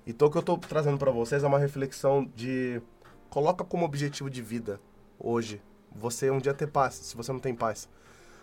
Então 0.05 0.27
o 0.27 0.31
que 0.31 0.37
eu 0.37 0.43
tô 0.43 0.57
trazendo 0.57 0.97
para 0.97 1.11
vocês 1.11 1.43
é 1.43 1.47
uma 1.47 1.59
reflexão 1.59 2.29
de 2.35 2.81
coloca 3.29 3.63
como 3.63 3.85
objetivo 3.85 4.29
de 4.29 4.41
vida 4.41 4.79
hoje 5.17 5.61
você 5.93 6.29
um 6.31 6.39
dia 6.39 6.53
ter 6.53 6.67
paz, 6.67 6.95
se 6.95 7.15
você 7.15 7.31
não 7.31 7.39
tem 7.39 7.53
paz. 7.53 7.89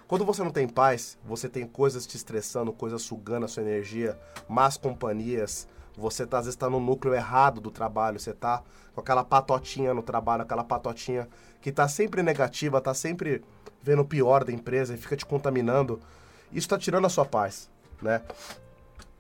Quando 0.07 0.25
você 0.25 0.43
não 0.43 0.51
tem 0.51 0.67
paz, 0.67 1.19
você 1.25 1.49
tem 1.49 1.67
coisas 1.67 2.07
te 2.07 2.17
estressando, 2.17 2.73
coisas 2.73 3.03
sugando 3.03 3.45
a 3.45 3.49
sua 3.49 3.63
energia, 3.63 4.19
más 4.49 4.77
companhias, 4.79 5.69
você 5.97 6.27
tá, 6.27 6.39
às 6.39 6.45
vezes 6.45 6.57
está 6.57 6.69
no 6.69 6.81
núcleo 6.81 7.15
errado 7.15 7.61
do 7.61 7.71
trabalho, 7.71 8.21
você 8.21 8.33
tá 8.33 8.63
com 8.95 9.01
aquela 9.01 9.25
patotinha 9.25 9.93
no 9.95 10.03
trabalho, 10.03 10.43
aquela 10.43 10.65
patotinha 10.65 11.29
que 11.61 11.73
tá 11.73 11.89
sempre 11.89 12.23
negativa, 12.23 12.81
tá 12.81 12.95
sempre 12.95 13.43
vendo 13.83 14.03
o 14.03 14.05
pior 14.05 14.45
da 14.45 14.53
empresa 14.53 14.95
e 14.95 14.97
fica 14.97 15.17
te 15.17 15.27
contaminando. 15.27 16.01
Isso 16.51 16.67
está 16.67 16.79
tirando 16.79 17.07
a 17.07 17.09
sua 17.09 17.25
paz, 17.25 17.71
né? 18.01 18.23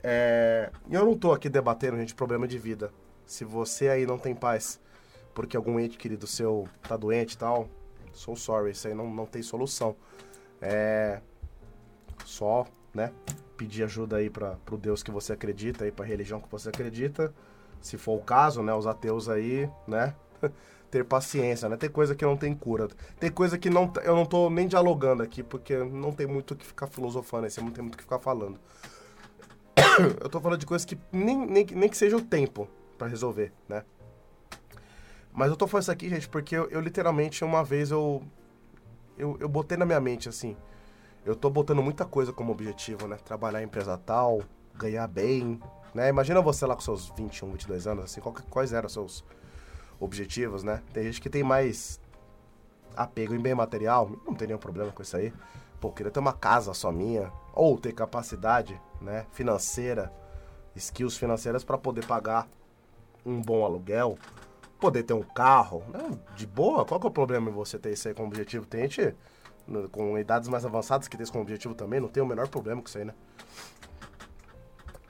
É... 0.02 0.70
Eu 0.90 1.04
não 1.04 1.16
tô 1.16 1.32
aqui 1.32 1.48
debatendo, 1.48 1.96
gente, 1.96 2.14
problema 2.14 2.46
de 2.46 2.58
vida. 2.58 2.92
Se 3.26 3.44
você 3.44 3.88
aí 3.88 4.06
não 4.06 4.18
tem 4.18 4.34
paz 4.34 4.80
porque 5.34 5.56
algum 5.56 5.78
ente 5.78 5.96
querido 5.96 6.26
seu 6.26 6.68
tá 6.82 6.96
doente 6.96 7.34
e 7.34 7.38
tal, 7.38 7.68
sou 8.12 8.34
sorry, 8.34 8.72
isso 8.72 8.88
aí 8.88 8.94
não, 8.94 9.08
não 9.08 9.26
tem 9.26 9.42
solução. 9.42 9.94
É... 10.60 11.20
Só, 12.24 12.66
né? 12.92 13.12
Pedir 13.58 13.82
ajuda 13.82 14.16
aí 14.16 14.30
para 14.30 14.56
o 14.70 14.76
Deus 14.76 15.02
que 15.02 15.10
você 15.10 15.32
acredita, 15.32 15.84
aí 15.84 15.90
para 15.90 16.04
a 16.04 16.08
religião 16.08 16.40
que 16.40 16.48
você 16.48 16.68
acredita. 16.68 17.34
Se 17.80 17.98
for 17.98 18.12
o 18.16 18.22
caso, 18.22 18.62
né, 18.62 18.72
os 18.72 18.86
ateus 18.86 19.28
aí, 19.28 19.68
né, 19.86 20.14
ter 20.90 21.04
paciência, 21.04 21.68
né? 21.68 21.76
Tem 21.76 21.90
coisa 21.90 22.14
que 22.14 22.24
não 22.24 22.36
tem 22.36 22.54
cura. 22.54 22.88
Tem 23.18 23.30
coisa 23.30 23.58
que 23.58 23.68
não 23.68 23.92
eu 24.04 24.14
não 24.14 24.24
tô 24.24 24.48
nem 24.48 24.66
dialogando 24.68 25.22
aqui, 25.22 25.42
porque 25.42 25.76
não 25.76 26.12
tem 26.12 26.26
muito 26.26 26.52
o 26.52 26.56
que 26.56 26.64
ficar 26.64 26.86
filosofando, 26.86 27.46
assim, 27.46 27.60
não 27.60 27.72
tem 27.72 27.82
muito 27.82 27.94
o 27.94 27.98
que 27.98 28.04
ficar 28.04 28.20
falando. 28.20 28.58
eu 30.22 30.28
tô 30.28 30.40
falando 30.40 30.60
de 30.60 30.66
coisas 30.66 30.84
que 30.84 30.96
nem, 31.12 31.36
nem, 31.36 31.66
nem 31.66 31.88
que 31.88 31.96
seja 31.96 32.16
o 32.16 32.22
tempo 32.22 32.68
para 32.96 33.08
resolver, 33.08 33.52
né? 33.68 33.84
Mas 35.32 35.50
eu 35.50 35.56
tô 35.56 35.66
falando 35.66 35.82
isso 35.82 35.92
aqui, 35.92 36.08
gente, 36.08 36.28
porque 36.28 36.56
eu, 36.56 36.70
eu 36.70 36.80
literalmente 36.80 37.44
uma 37.44 37.62
vez 37.62 37.90
eu, 37.90 38.22
eu 39.16 39.36
eu 39.40 39.48
botei 39.48 39.76
na 39.76 39.84
minha 39.84 40.00
mente 40.00 40.28
assim, 40.28 40.56
eu 41.24 41.34
tô 41.34 41.50
botando 41.50 41.82
muita 41.82 42.04
coisa 42.04 42.32
como 42.32 42.52
objetivo, 42.52 43.06
né? 43.06 43.16
Trabalhar 43.24 43.62
em 43.62 43.64
empresa 43.64 43.98
tal, 43.98 44.42
ganhar 44.74 45.06
bem, 45.06 45.60
né? 45.94 46.08
Imagina 46.08 46.40
você 46.40 46.64
lá 46.66 46.74
com 46.74 46.80
seus 46.80 47.10
21, 47.16 47.50
22 47.52 47.86
anos, 47.86 48.04
assim, 48.04 48.20
qual, 48.20 48.34
quais 48.48 48.72
eram 48.72 48.86
os 48.86 48.92
seus 48.92 49.24
objetivos, 50.00 50.62
né? 50.62 50.82
Tem 50.92 51.04
gente 51.04 51.20
que 51.20 51.28
tem 51.28 51.42
mais 51.42 52.00
apego 52.96 53.34
em 53.34 53.40
bem 53.40 53.54
material, 53.54 54.10
não 54.26 54.34
tem 54.34 54.48
nenhum 54.48 54.58
problema 54.58 54.90
com 54.92 55.02
isso 55.02 55.16
aí. 55.16 55.32
Pô, 55.80 55.92
queria 55.92 56.10
ter 56.10 56.18
uma 56.18 56.32
casa 56.32 56.74
só 56.74 56.90
minha, 56.90 57.32
ou 57.52 57.78
ter 57.78 57.92
capacidade, 57.92 58.80
né, 59.00 59.26
financeira, 59.30 60.12
skills 60.74 61.16
financeiras 61.16 61.62
para 61.62 61.78
poder 61.78 62.04
pagar 62.04 62.48
um 63.24 63.40
bom 63.40 63.64
aluguel, 63.64 64.18
poder 64.80 65.02
ter 65.02 65.14
um 65.14 65.22
carro, 65.22 65.84
né? 65.88 66.18
de 66.36 66.46
boa, 66.46 66.84
qual 66.84 67.00
que 67.00 67.06
é 67.06 67.10
o 67.10 67.12
problema 67.12 67.50
em 67.50 67.52
você 67.52 67.78
ter 67.78 67.92
isso 67.92 68.08
aí 68.08 68.14
como 68.14 68.28
objetivo? 68.28 68.64
Tem 68.66 68.82
gente 68.82 69.14
com 69.90 70.18
idades 70.18 70.48
mais 70.48 70.64
avançadas 70.64 71.08
que 71.08 71.16
tem 71.16 71.26
como 71.26 71.42
objetivo 71.42 71.74
também, 71.74 72.00
não 72.00 72.08
tem 72.08 72.22
o 72.22 72.26
menor 72.26 72.48
problema 72.48 72.80
com 72.80 72.88
isso 72.88 72.98
aí, 72.98 73.04
né? 73.04 73.14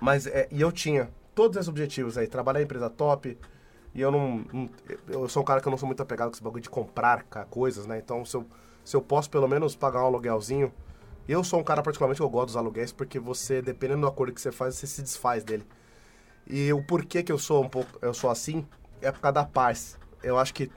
Mas, 0.01 0.27
é, 0.27 0.49
e 0.51 0.61
eu 0.61 0.71
tinha 0.71 1.11
todos 1.35 1.57
esses 1.57 1.69
objetivos 1.69 2.17
aí, 2.17 2.27
trabalhar 2.27 2.61
em 2.61 2.65
empresa 2.65 2.89
top, 2.89 3.39
e 3.95 4.01
eu 4.01 4.11
não, 4.11 4.45
não- 4.53 4.71
Eu 5.09 5.29
sou 5.29 5.43
um 5.43 5.45
cara 5.45 5.61
que 5.61 5.67
eu 5.67 5.71
não 5.71 5.79
sou 5.79 5.87
muito 5.87 6.03
apegado 6.03 6.29
com 6.29 6.35
esse 6.35 6.43
bagulho 6.43 6.63
de 6.63 6.71
comprar 6.71 7.25
coisas, 7.51 7.87
né? 7.87 7.99
Então, 7.99 8.25
se 8.25 8.37
eu, 8.37 8.47
se 8.85 8.95
eu 8.97 9.03
posso 9.03 9.31
pelo 9.31 9.49
menos 9.49 9.75
pagar 9.77 10.03
um 10.03 10.07
aluguelzinho. 10.07 10.73
Eu 11.29 11.45
sou 11.45 11.61
um 11.61 11.65
cara 11.65 11.83
particularmente 11.83 12.19
que 12.19 12.25
eu 12.25 12.31
gosto 12.31 12.47
dos 12.47 12.57
aluguéis, 12.57 12.91
porque 12.91 13.19
você, 13.19 13.61
dependendo 13.61 14.01
do 14.03 14.07
acordo 14.07 14.33
que 14.33 14.41
você 14.41 14.51
faz, 14.51 14.77
você 14.77 14.87
se 14.87 15.03
desfaz 15.03 15.45
dele. 15.45 15.67
E 16.47 16.73
o 16.73 16.83
porquê 16.83 17.23
que 17.23 17.31
eu 17.31 17.39
sou 17.39 17.63
um 17.63 17.69
pouco. 17.69 17.99
Eu 18.01 18.15
sou 18.15 18.31
assim 18.31 18.67
é 19.03 19.13
por 19.13 19.21
causa 19.21 19.35
da 19.35 19.45
paz. 19.45 19.99
Eu 20.23 20.39
acho 20.39 20.55
que 20.55 20.71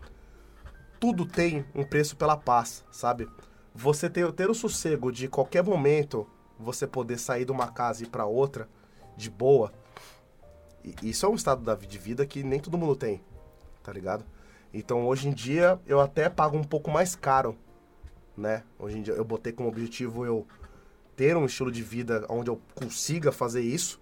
tudo 1.00 1.26
tem 1.26 1.66
um 1.74 1.84
preço 1.84 2.16
pela 2.18 2.36
paz, 2.36 2.84
sabe? 2.92 3.30
Você 3.74 4.10
ter, 4.10 4.32
ter 4.34 4.50
o 4.50 4.54
sossego 4.54 5.12
de 5.12 5.28
qualquer 5.28 5.64
momento 5.64 6.28
você 6.60 6.86
poder 6.86 7.18
sair 7.18 7.46
de 7.46 7.52
uma 7.52 7.68
casa 7.68 8.04
e 8.04 8.06
ir 8.06 8.10
pra 8.10 8.26
outra 8.26 8.68
de 9.18 9.30
boa. 9.30 9.72
Isso 11.02 11.26
é 11.26 11.30
um 11.30 11.36
estado 11.36 11.64
da, 11.64 11.76
de 11.76 11.98
vida 11.98 12.26
que 12.26 12.44
nem 12.44 12.60
todo 12.60 12.78
mundo 12.78 12.96
tem, 12.96 13.22
tá 13.84 13.92
ligado? 13.92 14.26
Então 14.74 15.06
hoje 15.06 15.28
em 15.28 15.34
dia 15.34 15.80
eu 15.86 16.00
até 16.00 16.30
pago 16.30 16.58
um 16.58 16.64
pouco 16.64 16.90
mais 16.90 17.16
caro, 17.16 17.58
né? 18.36 18.64
Hoje 18.80 18.98
em 18.98 19.02
dia 19.02 19.14
eu 19.14 19.24
botei 19.24 19.52
como 19.52 19.70
objetivo 19.70 20.26
eu 20.26 20.46
ter 21.16 21.38
um 21.38 21.46
estilo 21.46 21.72
de 21.72 21.84
vida 21.84 22.26
onde 22.30 22.50
eu 22.50 22.60
consiga 22.74 23.32
fazer 23.32 23.62
isso. 23.62 24.00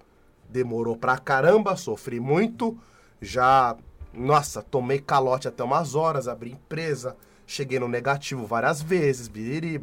Demorou 0.47 0.95
pra 0.95 1.17
caramba, 1.17 1.75
sofri 1.75 2.19
muito, 2.19 2.77
já, 3.21 3.75
nossa, 4.13 4.63
tomei 4.63 4.99
calote 4.99 5.47
até 5.47 5.63
umas 5.63 5.95
horas, 5.95 6.27
abri 6.27 6.51
empresa, 6.51 7.15
cheguei 7.49 7.79
no 7.79 7.87
negativo 7.87 8.45
várias 8.45 8.79
vezes, 8.81 9.27
biriri. 9.27 9.81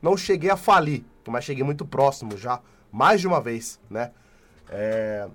Não 0.00 0.16
cheguei 0.16 0.50
a 0.50 0.56
falir, 0.56 1.04
mas 1.28 1.44
cheguei 1.44 1.62
muito 1.62 1.84
próximo 1.84 2.36
já, 2.38 2.60
mais 2.90 3.20
de 3.20 3.26
uma 3.26 3.40
vez, 3.40 3.78
né? 3.90 4.12
É, 4.68 5.28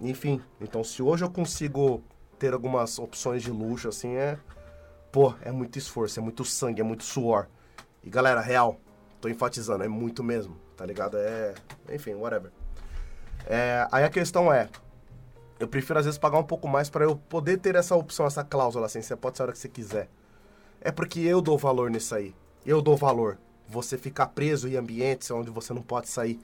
enfim, 0.00 0.40
então 0.60 0.84
se 0.84 1.02
hoje 1.02 1.24
eu 1.24 1.30
consigo 1.30 2.02
ter 2.38 2.54
algumas 2.54 2.98
opções 3.00 3.42
de 3.42 3.50
luxo, 3.50 3.88
assim, 3.88 4.14
é. 4.14 4.38
Pô, 5.10 5.34
é 5.42 5.50
muito 5.50 5.76
esforço, 5.76 6.18
é 6.18 6.22
muito 6.22 6.44
sangue, 6.44 6.80
é 6.80 6.84
muito 6.84 7.02
suor. 7.02 7.48
E 8.02 8.08
galera, 8.08 8.40
real, 8.40 8.78
tô 9.20 9.28
enfatizando, 9.28 9.82
é 9.82 9.88
muito 9.88 10.22
mesmo, 10.22 10.56
tá 10.76 10.86
ligado? 10.86 11.16
É. 11.18 11.54
Enfim, 11.92 12.14
whatever. 12.14 12.52
É, 13.46 13.86
aí 13.90 14.04
a 14.04 14.10
questão 14.10 14.52
é. 14.52 14.68
Eu 15.58 15.66
prefiro 15.66 15.98
às 15.98 16.04
vezes 16.04 16.18
pagar 16.18 16.38
um 16.38 16.44
pouco 16.44 16.68
mais 16.68 16.88
pra 16.88 17.04
eu 17.04 17.16
poder 17.16 17.58
ter 17.58 17.74
essa 17.74 17.96
opção, 17.96 18.26
essa 18.26 18.44
cláusula 18.44 18.86
assim, 18.86 19.02
você 19.02 19.16
pode 19.16 19.36
ser 19.36 19.42
a 19.42 19.46
hora 19.46 19.52
que 19.52 19.58
você 19.58 19.68
quiser. 19.68 20.08
É 20.84 20.92
porque 20.92 21.20
eu 21.20 21.40
dou 21.40 21.56
valor 21.56 21.90
nisso 21.90 22.14
aí. 22.14 22.34
Eu 22.64 22.82
dou 22.82 22.94
valor. 22.94 23.38
Você 23.66 23.96
ficar 23.96 24.26
preso 24.26 24.68
em 24.68 24.76
ambientes 24.76 25.30
onde 25.30 25.50
você 25.50 25.72
não 25.72 25.80
pode 25.80 26.10
sair. 26.10 26.38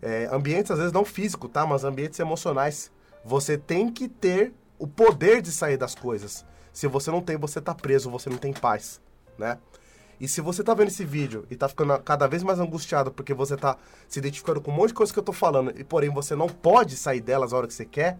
É, 0.00 0.28
ambientes, 0.32 0.70
às 0.70 0.78
vezes, 0.78 0.92
não 0.92 1.04
físico, 1.04 1.46
tá? 1.46 1.66
Mas 1.66 1.84
ambientes 1.84 2.18
emocionais. 2.18 2.90
Você 3.22 3.58
tem 3.58 3.92
que 3.92 4.08
ter 4.08 4.54
o 4.78 4.86
poder 4.86 5.42
de 5.42 5.52
sair 5.52 5.76
das 5.76 5.94
coisas. 5.94 6.44
Se 6.72 6.86
você 6.86 7.10
não 7.10 7.20
tem, 7.20 7.36
você 7.36 7.60
tá 7.60 7.74
preso, 7.74 8.10
você 8.10 8.30
não 8.30 8.38
tem 8.38 8.52
paz, 8.52 9.00
né? 9.38 9.58
E 10.18 10.26
se 10.26 10.40
você 10.40 10.64
tá 10.64 10.72
vendo 10.72 10.88
esse 10.88 11.04
vídeo 11.04 11.46
e 11.50 11.56
tá 11.56 11.68
ficando 11.68 11.98
cada 12.00 12.26
vez 12.26 12.42
mais 12.42 12.58
angustiado 12.58 13.10
porque 13.12 13.34
você 13.34 13.56
tá 13.56 13.76
se 14.08 14.18
identificando 14.18 14.62
com 14.62 14.70
um 14.70 14.74
monte 14.74 14.88
de 14.88 14.94
coisa 14.94 15.12
que 15.12 15.18
eu 15.18 15.22
tô 15.22 15.32
falando 15.32 15.78
e 15.78 15.84
porém 15.84 16.08
você 16.08 16.34
não 16.34 16.48
pode 16.48 16.96
sair 16.96 17.20
delas 17.20 17.52
a 17.52 17.56
hora 17.58 17.66
que 17.66 17.74
você 17.74 17.84
quer, 17.84 18.18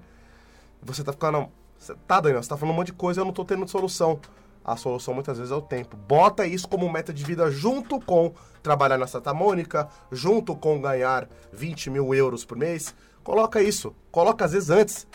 você 0.83 1.03
tá 1.03 1.13
ficando. 1.13 1.49
Tá, 2.07 2.21
Daniel, 2.21 2.43
você 2.43 2.49
tá 2.49 2.57
falando 2.57 2.75
um 2.75 2.77
monte 2.77 2.89
de 2.89 2.93
coisa 2.93 3.21
e 3.21 3.23
eu 3.23 3.25
não 3.25 3.33
tô 3.33 3.45
tendo 3.45 3.67
solução. 3.67 4.21
A 4.67 4.77
solução 4.77 5.15
muitas 5.15 5.39
vezes 5.39 5.53
é 5.53 5.55
o 5.55 5.63
tempo. 5.63 5.97
Bota 5.97 6.45
isso 6.45 6.67
como 6.67 6.91
meta 6.91 7.15
de 7.15 7.23
vida 7.23 7.49
junto 7.53 8.01
com 8.01 8.35
trabalhar 8.65 8.99
na 8.99 9.07
Santa 9.07 9.33
Mônica, 9.33 9.89
junto 10.11 10.57
com 10.57 10.81
ganhar 10.81 11.29
20 11.53 11.89
mil 11.89 12.13
euros 12.13 12.45
por 12.45 12.59
mês. 12.59 12.93
Coloca 13.23 13.63
isso. 13.63 13.95
Coloca 14.11 14.45
às 14.45 14.51
vezes 14.51 14.69
antes. 14.69 15.07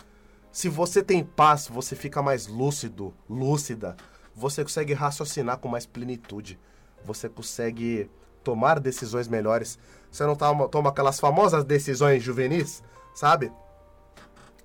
Se 0.53 0.69
você 0.69 1.03
tem 1.03 1.21
paz, 1.21 1.67
você 1.67 1.97
fica 1.97 2.21
mais 2.21 2.47
lúcido, 2.47 3.13
lúcida. 3.29 3.97
Você 4.33 4.63
consegue 4.63 4.93
raciocinar 4.93 5.57
com 5.57 5.67
mais 5.67 5.85
plenitude. 5.85 6.57
Você 7.03 7.27
consegue 7.27 8.09
tomar 8.45 8.79
decisões 8.79 9.27
melhores. 9.27 9.77
Você 10.09 10.25
não 10.25 10.35
toma, 10.37 10.69
toma 10.69 10.91
aquelas 10.91 11.19
famosas 11.19 11.65
decisões 11.65 12.23
juvenis, 12.23 12.81
sabe? 13.13 13.51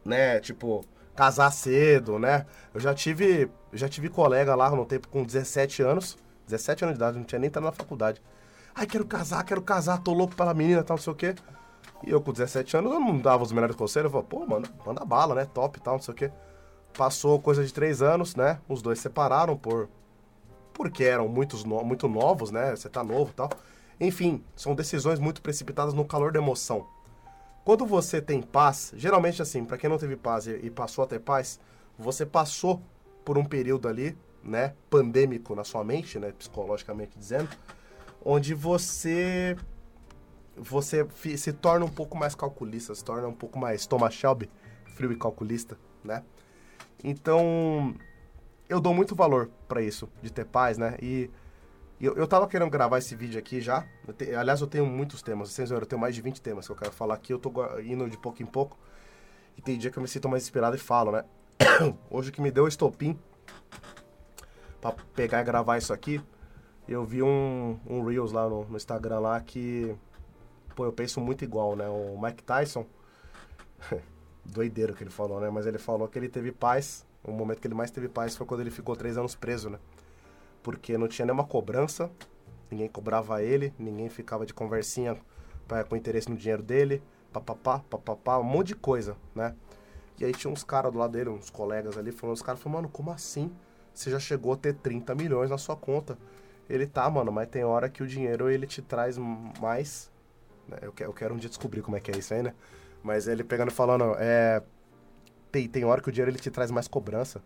Né? 0.04 0.38
Tipo, 0.38 0.84
casar 1.16 1.50
cedo, 1.50 2.18
né? 2.18 2.46
Eu 2.75 2.80
já 2.80 2.94
tive, 2.94 3.50
já 3.73 3.88
tive 3.88 4.08
colega 4.08 4.54
lá 4.54 4.70
no 4.70 4.85
tempo 4.85 5.08
com 5.08 5.25
17 5.25 5.82
anos. 5.82 6.16
17 6.46 6.85
anos 6.85 6.94
de 6.94 6.99
idade, 6.99 7.18
não 7.18 7.25
tinha 7.25 7.38
nem 7.38 7.49
entrado 7.49 7.64
na 7.64 7.73
faculdade. 7.73 8.23
Ai, 8.75 8.87
quero 8.87 9.06
casar, 9.06 9.42
quero 9.42 9.62
casar, 9.62 9.99
tô 10.02 10.12
louco 10.12 10.37
pela 10.37 10.54
menina, 10.54 10.85
tal, 10.85 10.96
não 10.96 11.02
sei 11.02 11.12
o 11.12 11.16
quê. 11.16 11.35
E 12.06 12.11
eu 12.11 12.20
com 12.20 12.30
17 12.30 12.76
anos, 12.76 12.92
eu 12.92 13.00
não 13.00 13.18
dava 13.18 13.42
os 13.42 13.50
melhores 13.50 13.75
conselhos. 13.75 14.06
Eu 14.06 14.11
falava, 14.11 14.28
pô, 14.28 14.46
mano, 14.46 14.68
manda 14.85 15.04
bala, 15.04 15.35
né? 15.35 15.46
Top 15.46 15.80
tal, 15.80 15.94
não 15.94 16.02
sei 16.02 16.12
o 16.12 16.16
quê. 16.16 16.30
Passou 16.96 17.40
coisa 17.40 17.64
de 17.64 17.73
três 17.73 18.02
anos, 18.02 18.37
né? 18.37 18.61
Os 18.68 18.82
dois 18.82 19.00
separaram 19.00 19.56
por... 19.56 19.88
Porque 20.75 21.04
eram 21.04 21.26
muitos 21.26 21.64
no... 21.64 21.82
muito 21.82 22.06
novos, 22.06 22.50
né? 22.50 22.76
Você 22.76 22.88
tá 22.88 23.02
novo 23.02 23.32
tal. 23.32 23.49
Enfim, 23.99 24.44
são 24.54 24.75
decisões 24.75 25.18
muito 25.18 25.40
precipitadas 25.40 25.94
no 25.94 26.04
calor 26.04 26.30
da 26.30 26.38
emoção. 26.38 26.87
Quando 27.66 27.85
você 27.85 28.23
tem 28.23 28.40
paz, 28.40 28.92
geralmente 28.96 29.42
assim, 29.42 29.64
para 29.64 29.76
quem 29.76 29.90
não 29.90 29.99
teve 29.99 30.14
paz 30.14 30.46
e, 30.46 30.70
passou 30.70 31.02
a 31.02 31.06
ter 31.08 31.18
paz, 31.18 31.58
você 31.99 32.25
passou 32.25 32.80
por 33.25 33.37
um 33.37 33.44
período 33.44 33.88
ali, 33.88 34.16
né, 34.40 34.73
pandêmico 34.88 35.52
na 35.52 35.64
sua 35.64 35.82
mente, 35.82 36.16
né, 36.16 36.30
psicologicamente 36.30 37.18
dizendo, 37.18 37.49
onde 38.25 38.54
você 38.54 39.56
você 40.56 41.04
se 41.37 41.52
torna 41.52 41.85
um 41.85 41.88
pouco 41.88 42.16
mais 42.16 42.37
calculista, 42.37 42.94
se 42.94 43.04
torna 43.04 43.26
um 43.26 43.35
pouco 43.35 43.58
mais 43.58 43.85
Thomas 43.85 44.14
Shelby, 44.14 44.49
frio 44.94 45.11
e 45.11 45.16
calculista, 45.16 45.76
né? 46.04 46.23
Então, 47.02 47.96
eu 48.68 48.80
dou 48.80 48.94
muito 48.94 49.16
valor 49.16 49.50
pra 49.66 49.82
isso, 49.82 50.08
de 50.23 50.32
ter 50.32 50.46
paz, 50.46 50.78
né? 50.78 50.96
E 51.02 51.28
eu, 52.00 52.14
eu 52.16 52.26
tava 52.26 52.46
querendo 52.46 52.70
gravar 52.70 52.98
esse 52.98 53.14
vídeo 53.16 53.38
aqui 53.38 53.60
já. 53.60 53.86
Eu 54.06 54.12
te- 54.12 54.34
aliás, 54.34 54.60
eu 54.60 54.66
tenho 54.66 54.84
muitos 54.86 55.22
temas. 55.22 55.50
Vocês 55.50 55.70
eu 55.70 55.86
tenho 55.86 56.00
mais 56.00 56.14
de 56.14 56.20
20 56.20 56.40
temas 56.42 56.66
que 56.66 56.72
eu 56.72 56.76
quero 56.76 56.92
falar 56.92 57.14
aqui. 57.14 57.32
Eu 57.32 57.38
tô 57.38 57.50
indo 57.80 58.08
de 58.08 58.18
pouco 58.18 58.42
em 58.42 58.46
pouco. 58.46 58.76
E 59.56 59.62
tem 59.62 59.78
dia 59.78 59.90
que 59.90 59.98
eu 59.98 60.02
me 60.02 60.08
sinto 60.08 60.28
mais 60.28 60.42
inspirado 60.42 60.76
e 60.76 60.78
falo, 60.78 61.12
né? 61.12 61.24
Hoje 62.10 62.30
o 62.30 62.32
que 62.32 62.42
me 62.42 62.50
deu 62.50 62.68
estopim 62.68 63.18
pra 64.80 64.92
pegar 65.14 65.40
e 65.40 65.44
gravar 65.44 65.78
isso 65.78 65.92
aqui, 65.92 66.20
eu 66.86 67.04
vi 67.04 67.22
um, 67.22 67.78
um 67.86 68.04
Reels 68.04 68.32
lá 68.32 68.48
no, 68.48 68.64
no 68.64 68.76
Instagram 68.76 69.20
lá 69.20 69.40
que... 69.40 69.96
Pô, 70.74 70.84
eu 70.84 70.92
penso 70.92 71.20
muito 71.20 71.42
igual, 71.42 71.74
né? 71.74 71.88
O 71.88 72.20
Mike 72.20 72.42
Tyson... 72.42 72.86
Doideiro 74.44 74.94
que 74.94 75.02
ele 75.02 75.10
falou, 75.10 75.40
né? 75.40 75.50
Mas 75.50 75.66
ele 75.66 75.78
falou 75.78 76.06
que 76.06 76.18
ele 76.18 76.28
teve 76.28 76.52
paz. 76.52 77.04
O 77.24 77.32
momento 77.32 77.60
que 77.60 77.66
ele 77.66 77.74
mais 77.74 77.90
teve 77.90 78.08
paz 78.08 78.36
foi 78.36 78.46
quando 78.46 78.60
ele 78.60 78.70
ficou 78.70 78.94
três 78.94 79.18
anos 79.18 79.34
preso, 79.34 79.68
né? 79.68 79.78
Porque 80.66 80.99
não 80.99 81.06
tinha 81.06 81.25
nenhuma 81.25 81.44
cobrança, 81.46 82.11
ninguém 82.68 82.88
cobrava 82.88 83.40
ele, 83.40 83.73
ninguém 83.78 84.08
ficava 84.08 84.44
de 84.44 84.52
conversinha 84.52 85.16
pra, 85.68 85.85
com 85.85 85.94
interesse 85.94 86.28
no 86.28 86.35
dinheiro 86.35 86.61
dele, 86.61 87.00
papapá, 87.32 87.78
papapá, 87.88 88.37
um 88.40 88.42
monte 88.42 88.66
de 88.68 88.75
coisa, 88.75 89.16
né? 89.32 89.54
E 90.18 90.25
aí 90.25 90.32
tinha 90.32 90.52
uns 90.52 90.64
caras 90.64 90.90
do 90.92 90.99
lado 90.99 91.12
dele, 91.12 91.30
uns 91.30 91.50
colegas 91.50 91.96
ali, 91.96 92.11
falando, 92.11 92.35
os 92.35 92.42
caras 92.42 92.61
falaram, 92.61 92.80
mano, 92.82 92.88
como 92.92 93.12
assim? 93.12 93.52
Você 93.94 94.11
já 94.11 94.18
chegou 94.18 94.54
a 94.54 94.56
ter 94.56 94.75
30 94.75 95.14
milhões 95.14 95.50
na 95.50 95.56
sua 95.56 95.76
conta. 95.76 96.18
Ele 96.68 96.85
tá, 96.85 97.08
mano, 97.08 97.30
mas 97.30 97.46
tem 97.46 97.62
hora 97.62 97.88
que 97.88 98.02
o 98.02 98.06
dinheiro 98.08 98.50
ele 98.50 98.66
te 98.66 98.82
traz 98.82 99.16
mais. 99.61 100.11
né? 100.66 100.78
Eu, 100.82 100.92
que- 100.92 101.04
eu 101.04 101.12
quero 101.12 101.32
um 101.32 101.38
dia 101.38 101.49
descobrir 101.49 101.80
como 101.80 101.96
é 101.96 102.00
que 102.00 102.11
é 102.11 102.18
isso 102.18 102.35
aí, 102.35 102.42
né? 102.42 102.52
Mas 103.04 103.28
ele 103.28 103.44
pegando 103.44 103.70
e 103.70 103.73
falando, 103.75 104.16
é. 104.18 104.61
Tem, 105.52 105.68
tem 105.68 105.85
hora 105.85 106.02
que 106.02 106.08
o 106.08 106.12
dinheiro 106.12 106.32
ele 106.32 106.40
te 106.40 106.50
traz 106.50 106.73
mais 106.73 106.88
cobrança. 106.88 107.40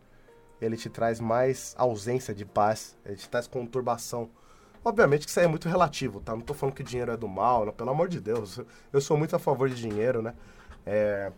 Ele 0.61 0.77
te 0.77 0.89
traz 0.89 1.21
mais 1.21 1.75
ausência 1.79 2.35
de 2.35 2.45
paz. 2.45 2.97
Ele 3.05 3.17
te 3.17 3.29
traz 3.29 3.47
conturbação. 3.47 4.31
Obviamente 4.85 5.25
que 5.25 5.31
isso 5.31 5.39
aí 5.39 5.47
é 5.47 5.49
muito 5.49 5.69
relativo, 5.69 6.21
tá? 6.21 6.33
Não 6.33 6.41
tô 6.41 6.55
falando 6.55 6.75
que 6.75 6.83
dinheiro 6.83 7.13
é 7.13 7.17
do 7.17 7.29
mal, 7.29 7.67
não, 7.67 7.73
pelo 7.73 7.91
amor 7.91 8.09
de 8.09 8.21
Deus. 8.21 8.61
Eu 8.93 9.01
sou 9.01 9.17
muito 9.17 9.37
a 9.37 9.39
favor 9.39 9.69
de 9.69 9.75
dinheiro, 9.75 10.23
né? 10.23 10.35
É, 10.87 11.31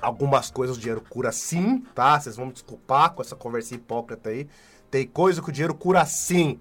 algumas 0.00 0.50
coisas 0.50 0.76
o 0.76 0.80
dinheiro 0.80 1.00
cura 1.00 1.30
sim, 1.30 1.80
tá? 1.94 2.18
Vocês 2.18 2.36
vão 2.36 2.46
me 2.46 2.52
desculpar 2.52 3.12
com 3.12 3.22
essa 3.22 3.36
conversa 3.36 3.74
hipócrita 3.74 4.30
aí. 4.30 4.48
Tem 4.90 5.06
coisa 5.06 5.40
que 5.40 5.48
o 5.48 5.52
dinheiro 5.52 5.74
cura 5.74 6.04
sim. 6.04 6.60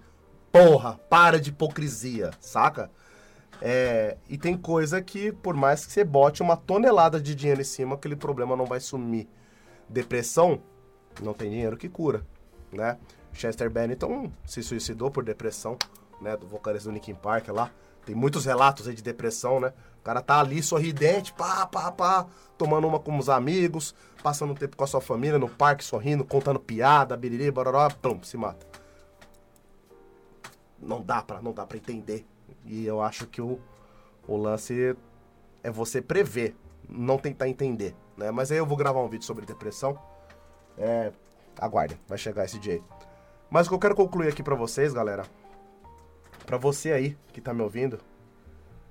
Porra, 0.52 1.00
para 1.10 1.40
de 1.40 1.50
hipocrisia, 1.50 2.32
saca? 2.40 2.92
É, 3.62 4.18
e 4.30 4.38
tem 4.38 4.56
coisa 4.56 5.02
que, 5.02 5.32
por 5.32 5.56
mais 5.56 5.86
que 5.86 5.92
você 5.92 6.04
bote 6.04 6.42
uma 6.42 6.56
tonelada 6.56 7.20
de 7.20 7.34
dinheiro 7.34 7.62
em 7.62 7.66
cima, 7.66 7.96
aquele 7.96 8.16
problema 8.16 8.56
não 8.56 8.66
vai 8.66 8.80
sumir. 8.80 9.28
Depressão, 9.90 10.62
não 11.22 11.34
tem 11.34 11.50
dinheiro 11.50 11.78
que 11.78 11.90
cura, 11.90 12.26
né? 12.72 12.98
Chester 13.34 13.70
Bennington 13.70 14.32
se 14.46 14.64
suicidou 14.64 15.12
por 15.12 15.24
depressão, 15.24 15.78
né? 16.22 16.36
Do 16.36 16.48
vocalista 16.48 16.90
do 16.90 16.94
Linkin 16.94 17.16
Park 17.16 17.50
lá. 17.50 17.72
Tem 18.06 18.16
muitos 18.16 18.46
relatos 18.46 18.88
aí 18.88 18.96
de 18.96 19.04
depressão, 19.04 19.60
né? 19.60 19.74
O 20.00 20.04
cara 20.04 20.22
tá 20.22 20.40
ali 20.40 20.64
sorridente, 20.64 21.34
pá, 21.34 21.66
pá, 21.66 21.92
pá, 21.92 22.26
tomando 22.58 22.88
uma 22.88 23.00
com 23.00 23.18
os 23.18 23.28
amigos, 23.28 23.94
passando 24.24 24.52
um 24.52 24.56
tempo 24.56 24.78
com 24.78 24.84
a 24.84 24.88
sua 24.88 25.02
família 25.02 25.38
no 25.38 25.50
parque, 25.50 25.84
sorrindo, 25.84 26.24
contando 26.24 26.60
piada, 26.60 27.18
biriri, 27.18 27.52
baroró, 27.52 27.90
pum, 27.90 28.24
se 28.24 28.38
mata. 28.38 28.66
Não 30.80 31.02
dá 31.02 31.22
pra, 31.22 31.42
não 31.42 31.52
dá 31.52 31.66
pra 31.66 31.78
entender. 31.78 32.26
E 32.64 32.86
eu 32.86 33.02
acho 33.02 33.28
que 33.28 33.42
o, 33.42 33.60
o 34.26 34.38
lance 34.38 34.96
é 35.62 35.70
você 35.70 36.02
prever, 36.02 36.56
não 36.88 37.18
tentar 37.18 37.50
entender, 37.50 37.94
né? 38.16 38.32
Mas 38.32 38.52
aí 38.52 38.58
eu 38.58 38.66
vou 38.66 38.78
gravar 38.78 39.02
um 39.02 39.10
vídeo 39.10 39.26
sobre 39.26 39.46
depressão. 39.46 40.00
É, 40.78 41.12
aguardem, 41.60 42.00
vai 42.08 42.18
chegar 42.18 42.46
esse 42.46 42.60
dia. 42.60 42.82
Mas 43.50 43.66
o 43.66 43.70
que 43.70 43.76
eu 43.76 43.80
quero 43.80 43.96
concluir 43.96 44.30
aqui 44.30 44.44
pra 44.44 44.56
vocês, 44.56 44.94
galera, 44.94 45.26
pra 46.46 46.58
você 46.58 46.92
aí 46.92 47.18
que 47.34 47.42
tá 47.42 47.54
me 47.54 47.62
ouvindo, 47.62 48.00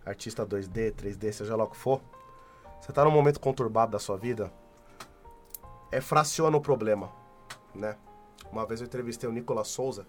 artista 0.05 0.47
2D, 0.47 0.93
3D, 0.93 1.33
seja 1.33 1.57
lá 1.57 1.64
o 1.64 1.69
que 1.69 1.76
for, 1.76 2.00
você 2.81 2.93
tá 2.93 3.05
num 3.05 3.11
momento 3.11 3.40
conturbado 3.40 3.93
da 3.93 3.99
sua 3.99 4.16
vida, 4.16 4.52
é 5.93 6.00
fraciona 6.00 6.57
o 6.57 6.61
problema, 6.61 7.11
né? 7.75 7.97
Uma 8.50 8.66
vez 8.66 8.81
eu 8.81 8.87
entrevistei 8.87 9.28
o 9.28 9.33
Nicolas 9.33 9.69
Souza, 9.69 10.07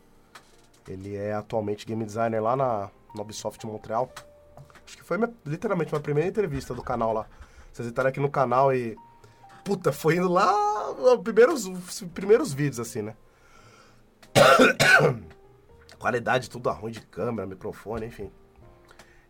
ele 0.87 1.15
é 1.15 1.33
atualmente 1.33 1.85
game 1.85 2.05
designer 2.05 2.41
lá 2.41 2.55
na, 2.55 2.89
na 3.13 3.21
Ubisoft 3.21 3.65
Montreal. 3.65 4.09
Acho 4.85 4.97
que 4.97 5.03
foi 5.03 5.17
minha, 5.17 5.33
literalmente 5.45 5.93
uma 5.93 5.99
primeira 5.99 6.29
entrevista 6.29 6.73
do 6.73 6.81
canal 6.81 7.11
lá. 7.11 7.27
Vocês 7.73 7.87
entraram 7.87 8.09
aqui 8.09 8.19
no 8.19 8.29
canal 8.29 8.73
e. 8.73 8.95
Puta, 9.65 9.91
foi 9.91 10.15
indo 10.15 10.29
lá 10.29 10.66
os 10.89 11.21
primeiros, 11.21 11.65
os 11.65 12.01
primeiros 12.13 12.53
vídeos, 12.53 12.79
assim, 12.79 13.01
né? 13.01 13.15
Qualidade 15.99 16.49
tudo 16.49 16.69
ruim 16.69 16.91
de 16.91 17.01
câmera, 17.01 17.47
microfone, 17.47 18.05
enfim. 18.05 18.31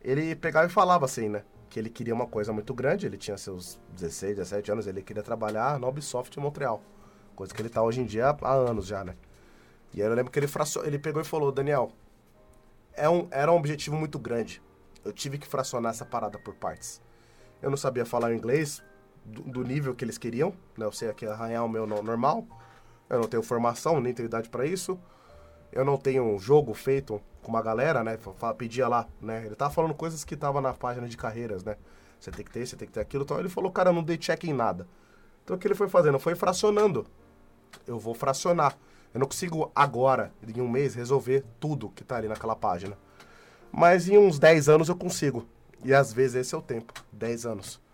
Ele 0.01 0.35
pegava 0.35 0.67
e 0.67 0.69
falava 0.69 1.05
assim, 1.05 1.29
né? 1.29 1.43
Que 1.69 1.79
ele 1.79 1.89
queria 1.89 2.13
uma 2.13 2.27
coisa 2.27 2.53
muito 2.53 2.73
grande, 2.73 3.05
ele 3.05 3.17
tinha 3.17 3.37
seus 3.37 3.79
16, 3.91 4.37
17 4.37 4.71
anos, 4.71 4.87
ele 4.87 5.01
queria 5.01 5.23
trabalhar 5.23 5.79
na 5.79 5.87
Ubisoft 5.87 6.37
Montreal. 6.39 6.81
Coisa 7.35 7.53
que 7.53 7.61
ele 7.61 7.69
tá 7.69 7.81
hoje 7.81 8.01
em 8.01 8.05
dia 8.05 8.29
há 8.29 8.53
anos 8.53 8.87
já, 8.87 9.03
né? 9.03 9.15
E 9.93 10.01
aí 10.01 10.07
eu 10.07 10.13
lembro 10.13 10.31
que 10.31 10.39
ele, 10.39 10.47
fracio... 10.47 10.85
ele 10.85 10.99
pegou 10.99 11.21
e 11.21 11.25
falou, 11.25 11.51
Daniel, 11.51 11.91
é 12.93 13.09
um, 13.09 13.27
era 13.31 13.51
um 13.51 13.55
objetivo 13.55 13.95
muito 13.95 14.17
grande. 14.19 14.61
Eu 15.05 15.13
tive 15.13 15.37
que 15.37 15.47
fracionar 15.47 15.91
essa 15.91 16.05
parada 16.05 16.37
por 16.39 16.55
partes. 16.55 17.01
Eu 17.61 17.69
não 17.69 17.77
sabia 17.77 18.05
falar 18.05 18.33
inglês 18.33 18.83
do, 19.27 19.63
nível 19.63 19.93
que 19.93 20.05
eles 20.05 20.17
queriam, 20.17 20.53
né? 20.77 20.85
Eu 20.85 20.91
sei 20.91 21.09
aqui 21.09 21.25
arranhar 21.25 21.65
o 21.65 21.69
meu 21.69 21.85
normal. 21.85 22.45
Eu 23.09 23.19
não 23.19 23.27
tenho 23.27 23.43
formação, 23.43 23.99
nem 23.99 24.13
tenho 24.13 24.27
idade 24.27 24.49
para 24.49 24.65
isso. 24.65 24.97
Eu 25.71 25.83
não 25.83 25.97
tenho 25.97 26.23
um 26.23 26.39
jogo 26.39 26.73
feito 26.73 27.21
com 27.41 27.49
uma 27.49 27.61
galera, 27.61 28.03
né? 28.03 28.17
Pedia 28.57 28.87
lá, 28.87 29.07
né? 29.21 29.45
Ele 29.45 29.55
tava 29.55 29.73
falando 29.73 29.93
coisas 29.93 30.23
que 30.23 30.35
tava 30.35 30.61
na 30.61 30.73
página 30.73 31.07
de 31.07 31.17
carreiras, 31.17 31.63
né? 31.63 31.75
Você 32.19 32.31
tem 32.31 32.43
que 32.43 32.51
ter, 32.51 32.65
você 32.65 32.75
tem 32.75 32.87
que 32.87 32.93
ter 32.93 33.01
aquilo. 33.01 33.23
Então 33.23 33.39
ele 33.39 33.49
falou, 33.49 33.71
cara, 33.71 33.91
não 33.91 34.03
dei 34.03 34.17
check 34.17 34.45
em 34.45 34.53
nada. 34.53 34.87
Então 35.43 35.55
o 35.55 35.59
que 35.59 35.67
ele 35.67 35.75
foi 35.75 35.87
fazendo? 35.87 36.19
Foi 36.19 36.35
fracionando. 36.35 37.05
Eu 37.85 37.99
vou 37.99 38.13
fracionar. 38.13 38.77
Eu 39.13 39.19
não 39.19 39.27
consigo 39.27 39.71
agora, 39.75 40.31
em 40.47 40.61
um 40.61 40.67
mês, 40.67 40.95
resolver 40.95 41.43
tudo 41.59 41.89
que 41.89 42.03
tá 42.03 42.17
ali 42.17 42.27
naquela 42.27 42.55
página. 42.55 42.97
Mas 43.71 44.07
em 44.07 44.17
uns 44.17 44.39
10 44.39 44.69
anos 44.69 44.89
eu 44.89 44.95
consigo. 44.95 45.47
E 45.83 45.93
às 45.93 46.11
vezes 46.11 46.35
esse 46.35 46.55
é 46.55 46.57
o 46.57 46.61
tempo, 46.61 46.93
10 47.11 47.45
anos. 47.45 47.86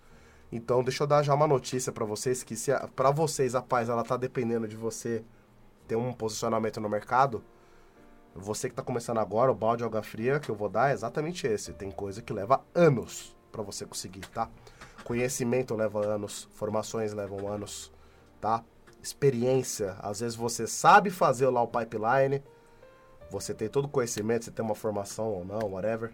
Então 0.55 0.83
deixa 0.83 1.03
eu 1.03 1.07
dar 1.07 1.23
já 1.23 1.33
uma 1.33 1.47
notícia 1.47 1.91
para 1.91 2.05
vocês 2.05 2.43
que 2.43 2.55
se 2.55 2.71
para 2.95 3.09
vocês 3.09 3.55
a 3.55 3.61
paz 3.61 3.89
ela 3.89 4.03
tá 4.03 4.15
dependendo 4.15 4.67
de 4.67 4.75
você 4.75 5.23
ter 5.87 5.95
um 5.95 6.13
posicionamento 6.13 6.79
no 6.79 6.87
mercado, 6.87 7.43
você 8.35 8.69
que 8.69 8.75
tá 8.75 8.83
começando 8.83 9.17
agora, 9.17 9.51
o 9.51 9.55
balde 9.55 9.79
de 9.79 9.85
água 9.85 10.03
fria 10.03 10.39
que 10.39 10.49
eu 10.49 10.55
vou 10.55 10.69
dar 10.69 10.91
é 10.91 10.93
exatamente 10.93 11.47
esse. 11.47 11.73
Tem 11.73 11.89
coisa 11.89 12.21
que 12.21 12.31
leva 12.31 12.63
anos 12.73 13.35
para 13.51 13.63
você 13.63 13.85
conseguir, 13.85 14.21
tá? 14.27 14.49
Conhecimento 15.03 15.75
leva 15.75 16.05
anos, 16.05 16.47
formações 16.53 17.13
levam 17.13 17.47
anos, 17.47 17.91
tá? 18.39 18.63
experiência. 19.03 19.97
Às 19.99 20.21
vezes 20.21 20.35
você 20.35 20.65
sabe 20.65 21.09
fazer 21.09 21.49
lá 21.49 21.61
o 21.61 21.67
pipeline, 21.67 22.41
você 23.29 23.53
tem 23.53 23.67
todo 23.67 23.85
o 23.85 23.89
conhecimento, 23.89 24.45
você 24.45 24.51
tem 24.51 24.63
uma 24.63 24.75
formação 24.75 25.27
ou 25.27 25.45
não, 25.45 25.73
whatever. 25.73 26.13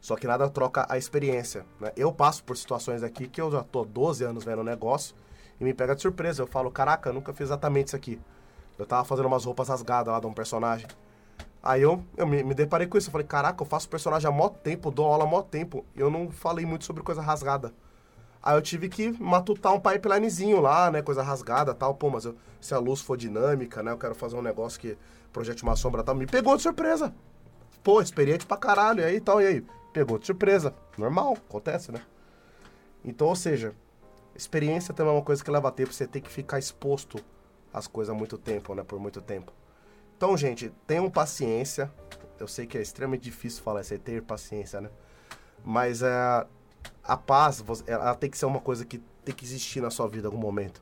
Só 0.00 0.16
que 0.16 0.26
nada 0.26 0.48
troca 0.48 0.86
a 0.88 0.96
experiência. 0.96 1.66
Né? 1.80 1.92
Eu 1.96 2.12
passo 2.12 2.44
por 2.44 2.56
situações 2.56 3.02
aqui 3.02 3.26
que 3.26 3.40
eu 3.40 3.50
já 3.50 3.62
tô 3.62 3.84
12 3.84 4.24
anos 4.24 4.44
vendo 4.44 4.60
o 4.60 4.64
negócio 4.64 5.14
e 5.60 5.64
me 5.64 5.74
pega 5.74 5.94
de 5.94 6.02
surpresa. 6.02 6.42
Eu 6.42 6.46
falo, 6.46 6.70
caraca, 6.70 7.08
eu 7.08 7.12
nunca 7.12 7.32
fiz 7.32 7.48
exatamente 7.48 7.88
isso 7.88 7.96
aqui. 7.96 8.20
Eu 8.78 8.86
tava 8.86 9.04
fazendo 9.04 9.26
umas 9.26 9.44
roupas 9.44 9.68
rasgadas 9.68 10.12
lá 10.12 10.20
de 10.20 10.26
um 10.26 10.32
personagem. 10.32 10.86
Aí 11.62 11.82
eu, 11.82 12.02
eu 12.16 12.26
me, 12.26 12.42
me 12.44 12.54
deparei 12.54 12.86
com 12.86 12.96
isso. 12.96 13.08
Eu 13.08 13.12
falei, 13.12 13.26
caraca, 13.26 13.60
eu 13.60 13.66
faço 13.66 13.88
personagem 13.88 14.28
há 14.28 14.32
mó 14.32 14.48
tempo, 14.48 14.90
dou 14.90 15.06
aula 15.06 15.24
há 15.24 15.26
mó 15.26 15.42
tempo. 15.42 15.84
E 15.96 16.00
eu 16.00 16.10
não 16.10 16.30
falei 16.30 16.64
muito 16.64 16.84
sobre 16.84 17.02
coisa 17.02 17.20
rasgada. 17.20 17.72
Aí 18.40 18.56
eu 18.56 18.62
tive 18.62 18.88
que 18.88 19.10
matutar 19.20 19.74
um 19.74 19.80
pipelinezinho 19.80 20.60
lá, 20.60 20.90
né? 20.90 21.02
Coisa 21.02 21.22
rasgada 21.22 21.74
tal. 21.74 21.94
Pô, 21.94 22.08
mas 22.08 22.24
eu, 22.24 22.36
se 22.60 22.72
a 22.72 22.78
luz 22.78 23.00
for 23.00 23.16
dinâmica, 23.16 23.82
né? 23.82 23.90
Eu 23.90 23.98
quero 23.98 24.14
fazer 24.14 24.36
um 24.36 24.42
negócio 24.42 24.80
que 24.80 24.96
projete 25.32 25.64
uma 25.64 25.74
sombra 25.74 26.04
tal. 26.04 26.14
Me 26.14 26.26
pegou 26.26 26.56
de 26.56 26.62
surpresa. 26.62 27.12
Pô, 27.82 28.00
experiente 28.00 28.46
pra 28.46 28.56
caralho. 28.56 29.00
E 29.00 29.04
aí 29.04 29.20
tal, 29.20 29.42
e 29.42 29.46
aí? 29.46 29.66
Pegou 29.98 30.16
de 30.16 30.26
surpresa. 30.26 30.72
Normal, 30.96 31.32
acontece, 31.32 31.90
né? 31.90 32.00
Então, 33.04 33.26
ou 33.26 33.34
seja, 33.34 33.74
experiência 34.32 34.94
também 34.94 35.12
é 35.12 35.16
uma 35.16 35.24
coisa 35.24 35.42
que 35.42 35.50
leva 35.50 35.72
tempo. 35.72 35.92
Você 35.92 36.06
tem 36.06 36.22
que 36.22 36.30
ficar 36.30 36.56
exposto 36.56 37.18
às 37.74 37.88
coisas 37.88 38.14
há 38.14 38.16
muito 38.16 38.38
tempo, 38.38 38.76
né? 38.76 38.84
Por 38.84 39.00
muito 39.00 39.20
tempo. 39.20 39.52
Então, 40.16 40.36
gente, 40.36 40.72
tenham 40.86 41.10
paciência. 41.10 41.90
Eu 42.38 42.46
sei 42.46 42.64
que 42.64 42.78
é 42.78 42.80
extremamente 42.80 43.22
difícil 43.22 43.60
falar 43.60 43.80
isso 43.80 43.92
aí, 43.92 43.98
ter 43.98 44.22
paciência, 44.22 44.80
né? 44.80 44.88
Mas 45.64 46.00
é 46.00 46.46
a 47.02 47.16
paz, 47.16 47.64
ela 47.84 48.14
tem 48.14 48.30
que 48.30 48.38
ser 48.38 48.46
uma 48.46 48.60
coisa 48.60 48.84
que 48.84 48.98
tem 49.24 49.34
que 49.34 49.44
existir 49.44 49.80
na 49.80 49.90
sua 49.90 50.06
vida 50.06 50.28
em 50.28 50.30
algum 50.30 50.40
momento, 50.40 50.80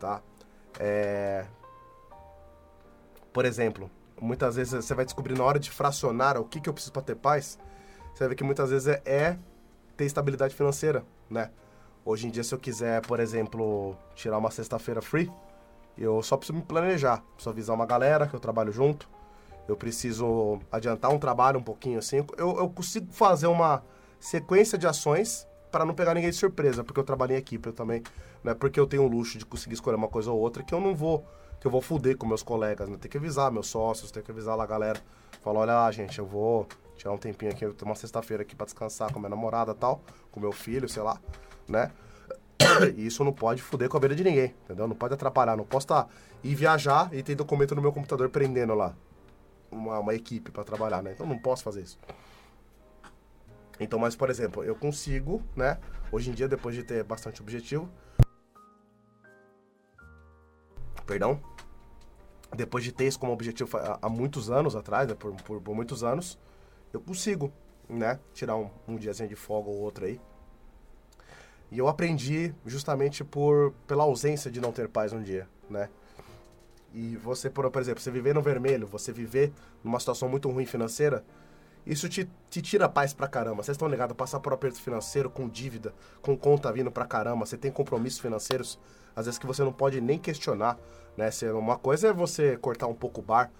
tá? 0.00 0.20
É... 0.80 1.46
Por 3.32 3.44
exemplo, 3.44 3.88
muitas 4.20 4.56
vezes 4.56 4.84
você 4.84 4.94
vai 4.94 5.04
descobrir 5.04 5.38
na 5.38 5.44
hora 5.44 5.60
de 5.60 5.70
fracionar 5.70 6.36
o 6.36 6.44
que, 6.44 6.60
que 6.60 6.68
eu 6.68 6.74
preciso 6.74 6.92
para 6.92 7.02
ter 7.02 7.14
paz, 7.14 7.56
você 8.18 8.28
ver 8.28 8.34
que 8.34 8.44
muitas 8.44 8.70
vezes 8.70 8.88
é, 8.88 9.02
é 9.04 9.38
ter 9.96 10.04
estabilidade 10.04 10.54
financeira, 10.54 11.04
né? 11.30 11.50
Hoje 12.04 12.26
em 12.26 12.30
dia, 12.30 12.42
se 12.42 12.52
eu 12.54 12.58
quiser, 12.58 13.00
por 13.02 13.20
exemplo, 13.20 13.96
tirar 14.14 14.38
uma 14.38 14.50
sexta-feira 14.50 15.00
free, 15.00 15.30
eu 15.96 16.22
só 16.22 16.36
preciso 16.36 16.58
me 16.58 16.64
planejar, 16.64 17.22
preciso 17.34 17.50
avisar 17.50 17.76
uma 17.76 17.86
galera 17.86 18.26
que 18.26 18.34
eu 18.34 18.40
trabalho 18.40 18.72
junto, 18.72 19.08
eu 19.68 19.76
preciso 19.76 20.58
adiantar 20.72 21.12
um 21.12 21.18
trabalho 21.18 21.58
um 21.58 21.62
pouquinho 21.62 21.98
assim, 21.98 22.24
eu, 22.36 22.58
eu 22.58 22.68
consigo 22.70 23.12
fazer 23.12 23.46
uma 23.46 23.84
sequência 24.18 24.78
de 24.78 24.86
ações 24.86 25.46
para 25.70 25.84
não 25.84 25.94
pegar 25.94 26.14
ninguém 26.14 26.30
de 26.30 26.36
surpresa, 26.36 26.82
porque 26.82 26.98
eu 26.98 27.04
trabalho 27.04 27.32
em 27.32 27.36
equipe 27.36 27.68
eu 27.68 27.72
também, 27.72 28.02
não 28.42 28.52
é 28.52 28.54
porque 28.54 28.80
eu 28.80 28.86
tenho 28.86 29.04
o 29.04 29.08
luxo 29.08 29.38
de 29.38 29.44
conseguir 29.44 29.74
escolher 29.74 29.96
uma 29.96 30.08
coisa 30.08 30.32
ou 30.32 30.40
outra 30.40 30.62
que 30.62 30.74
eu 30.74 30.80
não 30.80 30.94
vou, 30.94 31.24
que 31.60 31.66
eu 31.66 31.70
vou 31.70 31.82
fuder 31.82 32.16
com 32.16 32.26
meus 32.26 32.42
colegas, 32.42 32.88
né? 32.88 32.96
Tem 32.98 33.10
que 33.10 33.18
avisar 33.18 33.52
meus 33.52 33.66
sócios, 33.66 34.10
tem 34.10 34.22
que 34.22 34.30
avisar 34.30 34.56
lá 34.56 34.64
a 34.64 34.66
galera, 34.66 35.00
falar, 35.42 35.60
olha, 35.60 35.92
gente, 35.92 36.18
eu 36.18 36.24
vou 36.26 36.66
tirar 36.98 37.12
um 37.12 37.18
tempinho 37.18 37.50
aqui, 37.50 37.64
uma 37.82 37.94
sexta-feira 37.94 38.42
aqui 38.42 38.54
para 38.54 38.66
descansar 38.66 39.12
com 39.12 39.18
minha 39.18 39.30
namorada 39.30 39.74
tal, 39.74 40.02
com 40.30 40.40
meu 40.40 40.52
filho, 40.52 40.88
sei 40.88 41.02
lá, 41.02 41.20
né? 41.66 41.90
E 42.96 43.06
isso 43.06 43.24
não 43.24 43.32
pode 43.32 43.62
fuder 43.62 43.88
com 43.88 43.96
a 43.96 44.00
vida 44.00 44.14
de 44.14 44.24
ninguém, 44.24 44.54
entendeu? 44.64 44.86
Não 44.86 44.96
pode 44.96 45.14
atrapalhar, 45.14 45.56
não 45.56 45.64
posso 45.64 45.84
estar 45.84 46.04
tá, 46.04 46.10
ir 46.42 46.54
viajar 46.54 47.08
e 47.14 47.22
ter 47.22 47.34
documento 47.34 47.74
no 47.74 47.80
meu 47.80 47.92
computador 47.92 48.28
prendendo 48.28 48.74
lá 48.74 48.94
uma, 49.70 49.98
uma 49.98 50.14
equipe 50.14 50.50
para 50.50 50.64
trabalhar, 50.64 51.02
né? 51.02 51.12
Então 51.12 51.26
não 51.26 51.38
posso 51.38 51.62
fazer 51.62 51.82
isso. 51.82 51.98
Então, 53.80 53.98
mas, 53.98 54.16
por 54.16 54.28
exemplo, 54.28 54.64
eu 54.64 54.74
consigo, 54.74 55.42
né? 55.54 55.78
Hoje 56.10 56.30
em 56.30 56.32
dia, 56.32 56.48
depois 56.48 56.74
de 56.74 56.82
ter 56.82 57.04
bastante 57.04 57.40
objetivo. 57.40 57.88
Perdão. 61.06 61.40
Depois 62.56 62.82
de 62.82 62.92
ter 62.92 63.06
isso 63.06 63.18
como 63.18 63.32
objetivo 63.32 63.70
há, 64.00 64.08
muitos 64.08 64.50
anos 64.50 64.74
atrás, 64.74 65.06
né, 65.06 65.14
por, 65.14 65.34
por, 65.42 65.60
por, 65.60 65.74
muitos 65.74 66.02
anos, 66.02 66.38
eu 66.92 67.00
consigo, 67.00 67.52
né? 67.88 68.18
Tirar 68.32 68.56
um, 68.56 68.70
um 68.86 68.96
diazinho 68.96 69.28
de 69.28 69.36
folga 69.36 69.70
ou 69.70 69.76
outro 69.76 70.04
aí. 70.04 70.20
E 71.70 71.78
eu 71.78 71.86
aprendi 71.86 72.54
justamente 72.64 73.22
por 73.22 73.72
pela 73.86 74.04
ausência 74.04 74.50
de 74.50 74.60
não 74.60 74.72
ter 74.72 74.88
paz 74.88 75.12
um 75.12 75.22
dia, 75.22 75.46
né? 75.68 75.88
E 76.94 77.16
você, 77.16 77.50
por, 77.50 77.70
por 77.70 77.82
exemplo, 77.82 78.00
você 78.00 78.10
viver 78.10 78.34
no 78.34 78.40
vermelho, 78.40 78.86
você 78.86 79.12
viver 79.12 79.52
numa 79.84 80.00
situação 80.00 80.28
muito 80.28 80.50
ruim 80.50 80.64
financeira, 80.64 81.22
isso 81.88 82.06
te, 82.06 82.30
te 82.50 82.60
tira 82.60 82.86
paz 82.86 83.14
pra 83.14 83.26
caramba. 83.26 83.62
Vocês 83.62 83.74
estão 83.74 83.88
ligados? 83.88 84.14
Passar 84.14 84.40
por 84.40 84.52
aperto 84.52 84.78
financeiro, 84.78 85.30
com 85.30 85.48
dívida, 85.48 85.94
com 86.20 86.36
conta 86.36 86.70
vindo 86.70 86.92
pra 86.92 87.06
caramba. 87.06 87.46
Você 87.46 87.56
tem 87.56 87.72
compromissos 87.72 88.20
financeiros, 88.20 88.78
às 89.16 89.24
vezes 89.24 89.38
que 89.38 89.46
você 89.46 89.64
não 89.64 89.72
pode 89.72 89.98
nem 89.98 90.18
questionar. 90.18 90.78
Né? 91.16 91.30
Se 91.30 91.50
uma 91.50 91.78
coisa 91.78 92.08
é 92.08 92.12
você 92.12 92.58
cortar 92.58 92.86
um 92.88 92.94
pouco 92.94 93.20
o 93.20 93.24
bar, 93.24 93.50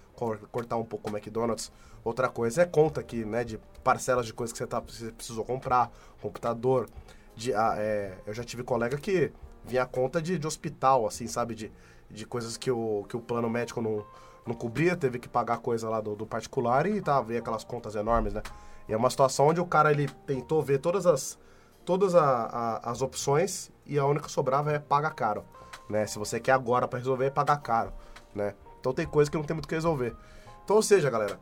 cortar 0.52 0.76
um 0.76 0.84
pouco 0.84 1.08
o 1.08 1.16
McDonald's. 1.16 1.72
Outra 2.04 2.28
coisa 2.28 2.62
é 2.62 2.66
conta 2.66 3.02
que, 3.02 3.24
né, 3.24 3.44
de 3.44 3.58
parcelas 3.82 4.26
de 4.26 4.34
coisas 4.34 4.52
que 4.52 4.58
você, 4.58 4.66
tá, 4.66 4.78
você 4.78 5.10
precisou 5.10 5.44
comprar, 5.44 5.90
computador. 6.20 6.86
De, 7.34 7.54
ah, 7.54 7.76
é, 7.78 8.12
eu 8.26 8.34
já 8.34 8.44
tive 8.44 8.62
colega 8.62 8.98
que 8.98 9.32
vinha 9.64 9.86
conta 9.86 10.20
de, 10.20 10.38
de 10.38 10.46
hospital, 10.46 11.06
assim, 11.06 11.26
sabe? 11.26 11.54
De, 11.54 11.72
de 12.10 12.26
coisas 12.26 12.58
que 12.58 12.70
o, 12.70 13.06
que 13.08 13.16
o 13.16 13.20
plano 13.20 13.48
médico 13.48 13.80
não 13.80 14.04
não 14.48 14.54
cobria, 14.54 14.96
teve 14.96 15.18
que 15.18 15.28
pagar 15.28 15.58
coisa 15.58 15.88
lá 15.88 16.00
do, 16.00 16.16
do 16.16 16.26
particular 16.26 16.86
e 16.86 17.00
tá, 17.00 17.20
veio 17.20 17.40
aquelas 17.40 17.62
contas 17.62 17.94
enormes, 17.94 18.34
né? 18.34 18.42
E 18.88 18.92
é 18.92 18.96
uma 18.96 19.10
situação 19.10 19.48
onde 19.48 19.60
o 19.60 19.66
cara 19.66 19.90
ele 19.92 20.08
tentou 20.26 20.62
ver 20.62 20.78
todas 20.78 21.06
as, 21.06 21.38
todas 21.84 22.14
a, 22.14 22.24
a, 22.24 22.90
as 22.90 23.02
opções 23.02 23.70
e 23.84 23.98
a 23.98 24.06
única 24.06 24.26
que 24.26 24.32
sobrava 24.32 24.72
é 24.72 24.78
pagar 24.78 25.10
caro. 25.10 25.44
Né? 25.88 26.06
Se 26.06 26.18
você 26.18 26.40
quer 26.40 26.52
agora 26.52 26.88
para 26.88 26.98
resolver, 26.98 27.26
é 27.26 27.30
pagar 27.30 27.58
caro. 27.58 27.92
Né? 28.34 28.54
Então 28.80 28.92
tem 28.92 29.06
coisa 29.06 29.30
que 29.30 29.36
não 29.36 29.44
tem 29.44 29.54
muito 29.54 29.66
o 29.66 29.68
que 29.68 29.74
resolver. 29.74 30.16
Então, 30.64 30.76
ou 30.76 30.82
seja, 30.82 31.10
galera, 31.10 31.38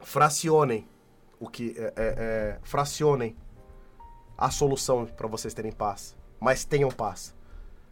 fracionem 0.00 0.86
o 1.40 1.48
que 1.48 1.74
é, 1.78 1.82
é, 1.82 1.92
é 1.96 2.58
fracionem 2.62 3.36
a 4.36 4.50
solução 4.50 5.06
para 5.06 5.26
vocês 5.26 5.54
terem 5.54 5.72
paz, 5.72 6.16
mas 6.38 6.64
tenham 6.64 6.90
paz. 6.90 7.34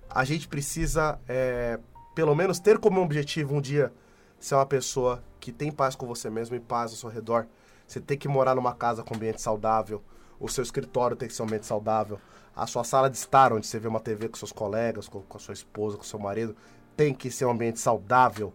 A 0.08 0.24
gente 0.24 0.46
precisa, 0.46 1.18
é, 1.28 1.78
pelo 2.16 2.34
menos, 2.34 2.58
ter 2.58 2.78
como 2.78 3.02
objetivo 3.02 3.54
um 3.54 3.60
dia 3.60 3.92
ser 4.40 4.54
uma 4.54 4.64
pessoa 4.64 5.22
que 5.38 5.52
tem 5.52 5.70
paz 5.70 5.94
com 5.94 6.06
você 6.06 6.30
mesmo 6.30 6.56
e 6.56 6.60
paz 6.60 6.90
ao 6.90 6.96
seu 6.96 7.10
redor. 7.10 7.46
Você 7.86 8.00
tem 8.00 8.16
que 8.16 8.26
morar 8.26 8.54
numa 8.54 8.74
casa 8.74 9.02
com 9.02 9.14
ambiente 9.14 9.42
saudável, 9.42 10.02
o 10.40 10.48
seu 10.48 10.64
escritório 10.64 11.14
tem 11.14 11.28
que 11.28 11.34
ser 11.34 11.42
um 11.42 11.44
ambiente 11.44 11.66
saudável, 11.66 12.18
a 12.54 12.66
sua 12.66 12.84
sala 12.84 13.10
de 13.10 13.18
estar, 13.18 13.52
onde 13.52 13.66
você 13.66 13.78
vê 13.78 13.86
uma 13.86 14.00
TV 14.00 14.30
com 14.30 14.36
seus 14.36 14.50
colegas, 14.50 15.08
com, 15.08 15.20
com 15.20 15.36
a 15.36 15.40
sua 15.40 15.52
esposa, 15.52 15.98
com 15.98 16.04
seu 16.04 16.18
marido, 16.18 16.56
tem 16.96 17.12
que 17.12 17.30
ser 17.30 17.44
um 17.44 17.50
ambiente 17.50 17.78
saudável. 17.78 18.50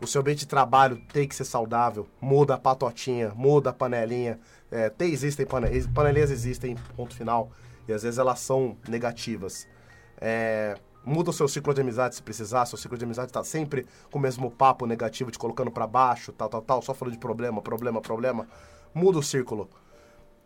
O 0.00 0.06
seu 0.06 0.20
ambiente 0.20 0.40
de 0.40 0.46
trabalho 0.46 1.02
tem 1.12 1.26
que 1.26 1.34
ser 1.34 1.44
saudável. 1.44 2.06
Muda 2.20 2.54
a 2.54 2.58
patotinha, 2.58 3.32
muda 3.34 3.70
a 3.70 3.72
panelinha. 3.72 4.38
É, 4.70 4.88
tem, 4.88 5.12
existem 5.12 5.44
panelinhas, 5.44 5.88
panelinhas 5.88 6.30
existem, 6.30 6.76
ponto 6.96 7.12
final. 7.12 7.50
E 7.88 7.92
às 7.92 8.04
vezes 8.04 8.18
elas 8.18 8.38
são 8.38 8.76
negativas. 8.88 9.66
É, 10.20 10.78
muda 11.04 11.30
o 11.30 11.32
seu 11.32 11.48
ciclo 11.48 11.72
de 11.72 11.80
amizade 11.80 12.14
se 12.14 12.22
precisar. 12.22 12.66
Seu 12.66 12.78
ciclo 12.78 12.96
de 12.96 13.04
amizade 13.04 13.30
está 13.30 13.42
sempre 13.44 13.86
com 14.10 14.18
o 14.18 14.22
mesmo 14.22 14.50
papo 14.50 14.86
negativo, 14.86 15.30
te 15.30 15.38
colocando 15.38 15.70
para 15.70 15.86
baixo, 15.86 16.32
tal, 16.32 16.48
tal, 16.48 16.62
tal, 16.62 16.82
só 16.82 16.94
falando 16.94 17.14
de 17.14 17.20
problema, 17.20 17.60
problema, 17.60 18.00
problema. 18.00 18.46
Muda 18.94 19.18
o 19.18 19.22
círculo. 19.22 19.68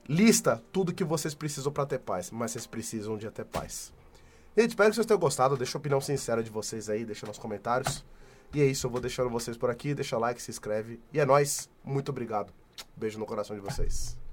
Lista 0.08 0.62
tudo 0.70 0.92
que 0.92 1.04
vocês 1.04 1.34
precisam 1.34 1.72
para 1.72 1.86
ter 1.86 1.98
paz, 1.98 2.30
mas 2.30 2.52
vocês 2.52 2.66
precisam 2.66 3.16
de 3.16 3.30
ter 3.30 3.44
paz. 3.44 3.92
Gente, 4.56 4.70
espero 4.70 4.90
que 4.90 4.96
vocês 4.96 5.06
tenham 5.06 5.18
gostado. 5.18 5.56
Deixa 5.56 5.76
a 5.76 5.80
opinião 5.80 6.00
sincera 6.00 6.42
de 6.42 6.50
vocês 6.50 6.88
aí, 6.88 7.04
deixa 7.04 7.26
nos 7.26 7.38
comentários. 7.38 8.04
E 8.52 8.62
é 8.62 8.66
isso, 8.66 8.86
eu 8.86 8.90
vou 8.90 9.00
deixando 9.00 9.28
vocês 9.28 9.56
por 9.56 9.70
aqui. 9.70 9.94
Deixa 9.94 10.16
like, 10.16 10.40
se 10.40 10.50
inscreve. 10.50 11.00
E 11.12 11.18
é 11.18 11.26
nóis. 11.26 11.68
Muito 11.82 12.10
obrigado. 12.10 12.52
Beijo 12.96 13.18
no 13.18 13.26
coração 13.26 13.56
de 13.56 13.62
vocês. 13.62 14.23